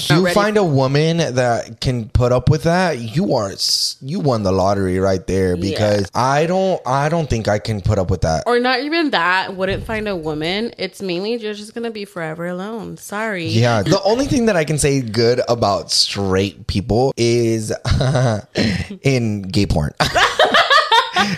you 0.09 0.25
ready 0.25 0.35
find 0.35 0.57
a 0.57 0.65
woman 0.65 1.19
that 1.19 1.81
can 1.81 2.09
put 2.09 2.33
up 2.33 2.49
with 2.49 2.65
that, 2.65 2.99
you 2.99 3.35
are 3.35 3.53
you 4.01 4.21
won 4.21 4.43
the 4.43 4.53
lottery 4.53 4.99
right 4.99 5.27
there. 5.27 5.57
Because 5.57 6.11
I 6.15 6.47
don't, 6.47 6.81
I 6.87 7.09
don't 7.09 7.29
think 7.29 7.49
I 7.49 7.59
can 7.59 7.81
put 7.81 7.99
up 7.99 8.11
with 8.11 8.23
that. 8.23 8.45
or 8.47 8.61
not 8.61 8.81
even 8.81 9.11
that 9.11 9.57
wouldn't 9.57 9.85
find 9.85 10.07
a 10.09 10.15
woman 10.17 10.73
it's 10.79 11.01
mainly 11.01 11.35
you're 11.37 11.55
just 11.55 11.75
gonna 11.75 11.91
be 11.91 12.05
forever 12.05 12.47
alone 12.47 12.97
sorry 12.97 13.47
Yeah, 13.47 13.83
the 13.95 14.01
only 14.03 14.27
thing 14.27 14.47
that 14.47 14.57
I 14.57 14.65
can 14.65 14.79
say 14.79 15.01
good 15.01 15.41
about 15.49 15.91
straight 15.91 16.67
people 16.67 17.13
is 17.17 17.73
in 19.03 19.43
gay 19.51 19.67
porn. 19.67 19.93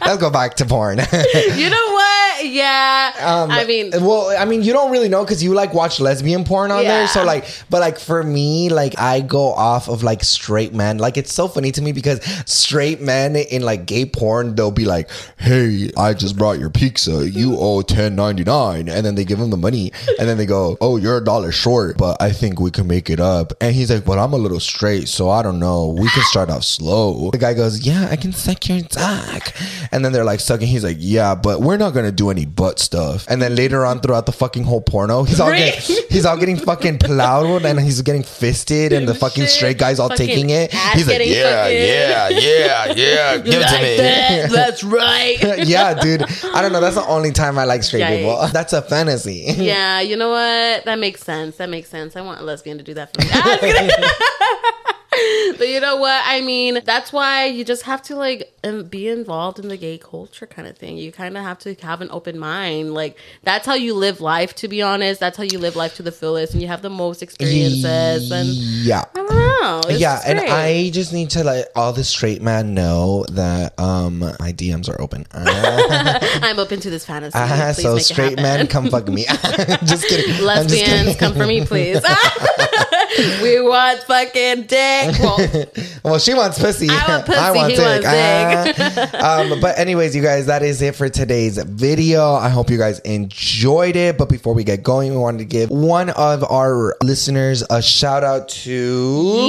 Let's 0.04 0.18
go 0.20 0.30
back 0.30 0.56
to 0.56 0.66
porn. 0.66 0.98
you 0.98 1.70
know 1.70 1.86
what 1.92 1.99
yeah 2.42 3.12
Um, 3.20 3.50
i 3.50 3.64
mean 3.64 3.90
well, 4.00 4.34
I 4.38 4.44
mean, 4.44 4.62
you 4.62 4.72
don't 4.72 4.90
really 4.90 5.08
know 5.08 5.24
because 5.24 5.42
you 5.42 5.52
like 5.54 5.74
watch 5.74 6.00
lesbian 6.00 6.44
porn 6.44 6.70
on 6.70 6.82
there. 6.84 7.06
So 7.08 7.24
like, 7.24 7.44
but 7.70 7.80
like 7.80 7.98
for 7.98 8.22
me, 8.22 8.68
like 8.68 8.98
I 8.98 9.20
go 9.20 9.52
off 9.52 9.88
of 9.88 10.02
like 10.02 10.22
straight 10.24 10.72
men. 10.72 10.98
Like 10.98 11.16
it's 11.16 11.32
so 11.34 11.48
funny 11.48 11.70
to 11.72 11.82
me 11.82 11.92
because 11.92 12.22
straight 12.46 13.00
men 13.00 13.36
in 13.36 13.62
like 13.62 13.86
gay 13.86 14.06
porn, 14.06 14.54
they'll 14.54 14.70
be 14.70 14.84
like, 14.84 15.08
"Hey, 15.38 15.90
I 15.96 16.14
just 16.14 16.36
brought 16.36 16.58
your 16.58 16.70
pizza. 16.70 17.28
You 17.28 17.56
owe 17.58 17.82
ten 17.82 18.14
ninety 18.16 18.44
nine, 18.44 18.88
and 18.88 19.04
then 19.04 19.14
they 19.14 19.24
give 19.24 19.38
him 19.38 19.50
the 19.50 19.56
money, 19.56 19.92
and 20.18 20.28
then 20.28 20.36
they 20.38 20.46
go, 20.46 20.76
"Oh, 20.80 20.96
you're 20.96 21.18
a 21.18 21.24
dollar 21.24 21.52
short, 21.52 21.96
but 21.98 22.20
I 22.20 22.30
think 22.32 22.60
we 22.60 22.70
can 22.70 22.86
make 22.86 23.10
it 23.10 23.20
up." 23.20 23.52
And 23.60 23.74
he's 23.74 23.90
like, 23.90 24.04
"But 24.04 24.18
I'm 24.18 24.32
a 24.32 24.38
little 24.38 24.60
straight, 24.60 25.08
so 25.08 25.30
I 25.30 25.42
don't 25.42 25.58
know. 25.58 25.88
We 25.88 26.08
can 26.08 26.22
start 26.24 26.50
off 26.50 26.64
slow." 26.64 27.30
The 27.30 27.38
guy 27.38 27.54
goes, 27.54 27.80
"Yeah, 27.86 28.08
I 28.10 28.16
can 28.16 28.32
suck 28.32 28.68
your 28.68 28.80
dick," 28.80 29.52
and 29.92 30.04
then 30.04 30.12
they're 30.12 30.24
like 30.24 30.40
sucking. 30.40 30.66
He's 30.68 30.84
like, 30.84 30.96
"Yeah, 31.00 31.34
but 31.34 31.60
we're 31.60 31.76
not 31.76 31.92
gonna 31.94 32.12
do 32.12 32.29
any 32.30 32.46
butt 32.46 32.78
stuff." 32.78 33.26
And 33.28 33.40
then 33.42 33.54
later 33.54 33.84
on, 33.84 34.00
throughout 34.00 34.26
the 34.26 34.32
fucking 34.32 34.64
whole 34.64 34.80
porno, 34.80 35.24
he's 35.24 35.40
all 35.40 35.48
Right. 35.50 35.74
getting, 35.74 35.96
he's 36.10 36.24
all 36.26 36.36
getting 36.36 36.56
fucking 36.56 36.98
plowed, 36.98 37.64
and 37.64 37.78
he's 37.80 38.00
getting 38.02 38.22
fisted, 38.22 38.92
and 38.92 39.08
the 39.08 39.14
fucking 39.14 39.44
Shit. 39.44 39.50
straight 39.52 39.78
guy's 39.78 39.98
all 39.98 40.08
Fucking 40.08 40.26
taking 40.26 40.50
it. 40.50 40.72
He's 40.72 41.06
like, 41.06 41.18
"Yeah, 41.26 41.68
yeah, 41.68 42.28
yeah, 42.28 42.92
yeah, 42.94 43.36
give 43.38 43.46
it 43.46 43.50
to 43.52 43.60
like 43.60 43.82
me." 43.82 43.96
that, 43.98 44.50
that's 44.52 44.82
right 44.84 45.66
yeah, 45.66 45.94
dude. 45.94 46.24
I 46.54 46.62
don't 46.62 46.72
know. 46.72 46.80
That's 46.80 46.96
the 46.96 47.06
only 47.06 47.30
time 47.32 47.58
I 47.58 47.64
like 47.64 47.82
straight 47.82 48.06
people. 48.18 48.46
That's 48.52 48.72
a 48.72 48.82
fantasy. 48.82 49.46
yeah 49.56 50.00
you 50.00 50.16
know 50.16 50.30
what 50.30 50.84
that 50.84 50.98
makes 50.98 51.22
sense 51.22 51.56
that 51.56 51.68
makes 51.68 51.88
sense 51.88 52.16
i 52.16 52.20
want 52.20 52.40
a 52.40 52.44
lesbian 52.44 52.78
to 52.78 52.84
do 52.84 52.94
that 52.94 53.12
for 53.14 53.20
me. 53.22 54.70
but 55.58 55.68
you 55.68 55.80
know 55.80 55.96
what 55.96 56.22
i 56.26 56.40
mean 56.40 56.80
that's 56.84 57.12
why 57.12 57.46
you 57.46 57.64
just 57.64 57.82
have 57.82 58.02
to 58.02 58.16
like 58.16 58.52
be 58.88 59.08
involved 59.08 59.58
in 59.58 59.68
the 59.68 59.76
gay 59.76 59.98
culture 59.98 60.46
kind 60.46 60.68
of 60.68 60.76
thing 60.76 60.96
you 60.96 61.10
kind 61.12 61.36
of 61.36 61.42
have 61.42 61.58
to 61.58 61.74
have 61.74 62.00
an 62.00 62.08
open 62.10 62.38
mind 62.38 62.94
like 62.94 63.16
that's 63.42 63.66
how 63.66 63.74
you 63.74 63.94
live 63.94 64.20
life 64.20 64.54
to 64.54 64.68
be 64.68 64.82
honest 64.82 65.20
that's 65.20 65.36
how 65.36 65.44
you 65.44 65.58
live 65.58 65.76
life 65.76 65.94
to 65.94 66.02
the 66.02 66.12
fullest 66.12 66.52
and 66.52 66.62
you 66.62 66.68
have 66.68 66.82
the 66.82 66.90
most 66.90 67.22
experiences 67.22 68.30
and 68.30 68.48
yeah. 68.48 69.04
i 69.14 69.18
don't 69.18 69.28
know 69.28 69.80
It's 69.88 70.00
yeah, 70.00 70.20
and. 70.26 70.40
I 70.40 70.90
just 70.90 71.12
need 71.12 71.30
to 71.30 71.44
let 71.44 71.68
all 71.76 71.92
the 71.92 72.04
straight 72.04 72.42
men 72.42 72.74
know 72.74 73.24
that 73.30 73.78
um 73.78 74.20
my 74.20 74.52
DMs 74.52 74.88
are 74.88 75.00
open. 75.00 75.26
Uh, 75.32 76.18
i'm 76.42 76.58
open 76.58 76.80
to 76.80 76.90
this 76.90 77.04
fantasy 77.04 77.36
uh, 77.38 77.72
so 77.72 77.98
straight 77.98 78.36
men, 78.36 78.66
come 78.66 78.88
fuck 78.88 79.08
me. 79.08 79.24
just 79.84 80.06
kidding. 80.06 80.30
I'm 80.30 80.36
just 80.36 80.42
lesbians 80.42 80.90
kidding. 80.90 81.16
come 81.18 81.34
for 81.34 81.46
me 81.46 81.64
please 81.64 82.00
we 83.42 83.60
want 83.60 84.00
fucking 84.04 84.62
dick 84.62 85.18
well, 85.20 85.38
Well, 86.04 86.18
she 86.18 86.32
wants 86.32 86.58
pussy. 86.58 86.88
I 86.90 87.08
want 87.08 87.26
pussy, 87.26 87.74
he 87.74 87.80
wants 87.80 88.06
dick. 88.06 89.14
Uh, 89.14 89.50
um, 89.52 89.60
but 89.60 89.78
anyways, 89.78 90.16
you 90.16 90.22
guys, 90.22 90.46
that 90.46 90.62
is 90.62 90.80
it 90.80 90.94
for 90.94 91.08
today's 91.08 91.58
video. 91.58 92.32
I 92.34 92.48
hope 92.48 92.70
you 92.70 92.78
guys 92.78 93.00
enjoyed 93.00 93.96
it. 93.96 94.16
But 94.16 94.28
before 94.30 94.54
we 94.54 94.64
get 94.64 94.82
going, 94.82 95.10
we 95.12 95.18
wanted 95.18 95.38
to 95.38 95.44
give 95.44 95.70
one 95.70 96.10
of 96.10 96.42
our 96.50 96.96
listeners 97.02 97.62
a 97.68 97.82
shout 97.82 98.24
out 98.24 98.48
to. 98.48 98.70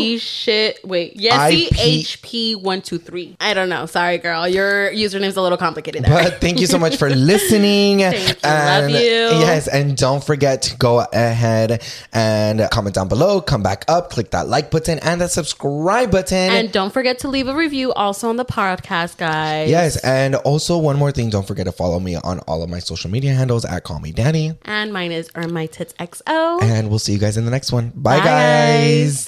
Ye 0.02 0.18
shit. 0.18 0.80
Wait. 0.84 1.18
Yesy 1.18 1.68
IP 1.68 1.72
HP 1.74 2.62
one 2.62 2.82
two 2.82 2.98
three. 2.98 3.38
I 3.40 3.54
don't 3.54 3.70
know. 3.70 3.86
Sorry, 3.86 4.18
girl. 4.18 4.48
Your 4.48 4.92
username's 4.92 5.38
a 5.38 5.42
little 5.42 5.58
complicated. 5.58 6.04
There. 6.04 6.24
But 6.24 6.42
thank 6.42 6.60
you 6.60 6.68
so 6.68 6.78
much 6.78 6.98
for 6.98 7.10
listening. 7.10 8.00
Thank 8.00 8.44
you. 8.44 8.50
Love 8.50 8.90
you. 8.90 8.98
Yes, 8.98 9.68
and 9.68 9.96
don't 9.96 10.24
forget 10.24 10.64
to 10.64 10.78
go 10.78 11.06
ahead 11.14 11.82
and 12.12 12.70
comment 12.72 12.96
down 12.96 13.08
below. 13.08 13.40
Comment 13.40 13.61
come 13.62 13.72
back 13.72 13.86
up, 13.88 14.10
click 14.10 14.32
that 14.32 14.48
like 14.48 14.72
button 14.72 15.00
and 15.00 15.22
that 15.22 15.32
subscribe 15.32 16.12
button. 16.12 16.52
And 16.52 16.72
don't 16.72 16.92
forget 16.92 17.20
to 17.20 17.28
leave 17.28 17.48
a 17.48 17.56
review 17.56 17.94
also 17.94 18.30
on 18.30 18.38
the 18.38 18.46
podcast, 18.46 19.18
guys. 19.18 19.70
yes, 19.70 20.04
and 20.04 20.36
also 20.36 20.78
one 20.78 20.98
more 20.98 21.12
thing, 21.12 21.30
don't 21.30 21.48
forget 21.48 21.66
to 21.66 21.72
follow 21.72 22.00
me 22.00 22.16
on 22.16 22.40
all 22.42 22.64
of 22.64 22.70
my 22.70 22.80
social 22.80 23.10
media 23.12 23.34
handles 23.34 23.66
at 23.66 23.84
Call 23.84 24.00
Me 24.00 24.12
Danny. 24.12 24.58
And 24.66 24.92
mine 24.92 25.12
is 25.12 25.30
Earn 25.36 25.54
My 25.54 25.68
Tits 25.68 25.94
XO. 25.94 26.62
And 26.64 26.90
we'll 26.90 27.00
see 27.00 27.14
you 27.14 27.20
guys 27.20 27.38
in 27.38 27.46
the 27.46 27.52
next 27.52 27.72
one. 27.72 27.90
Bye, 27.96 28.20
Bye, 28.20 28.26
guys. 28.26 29.28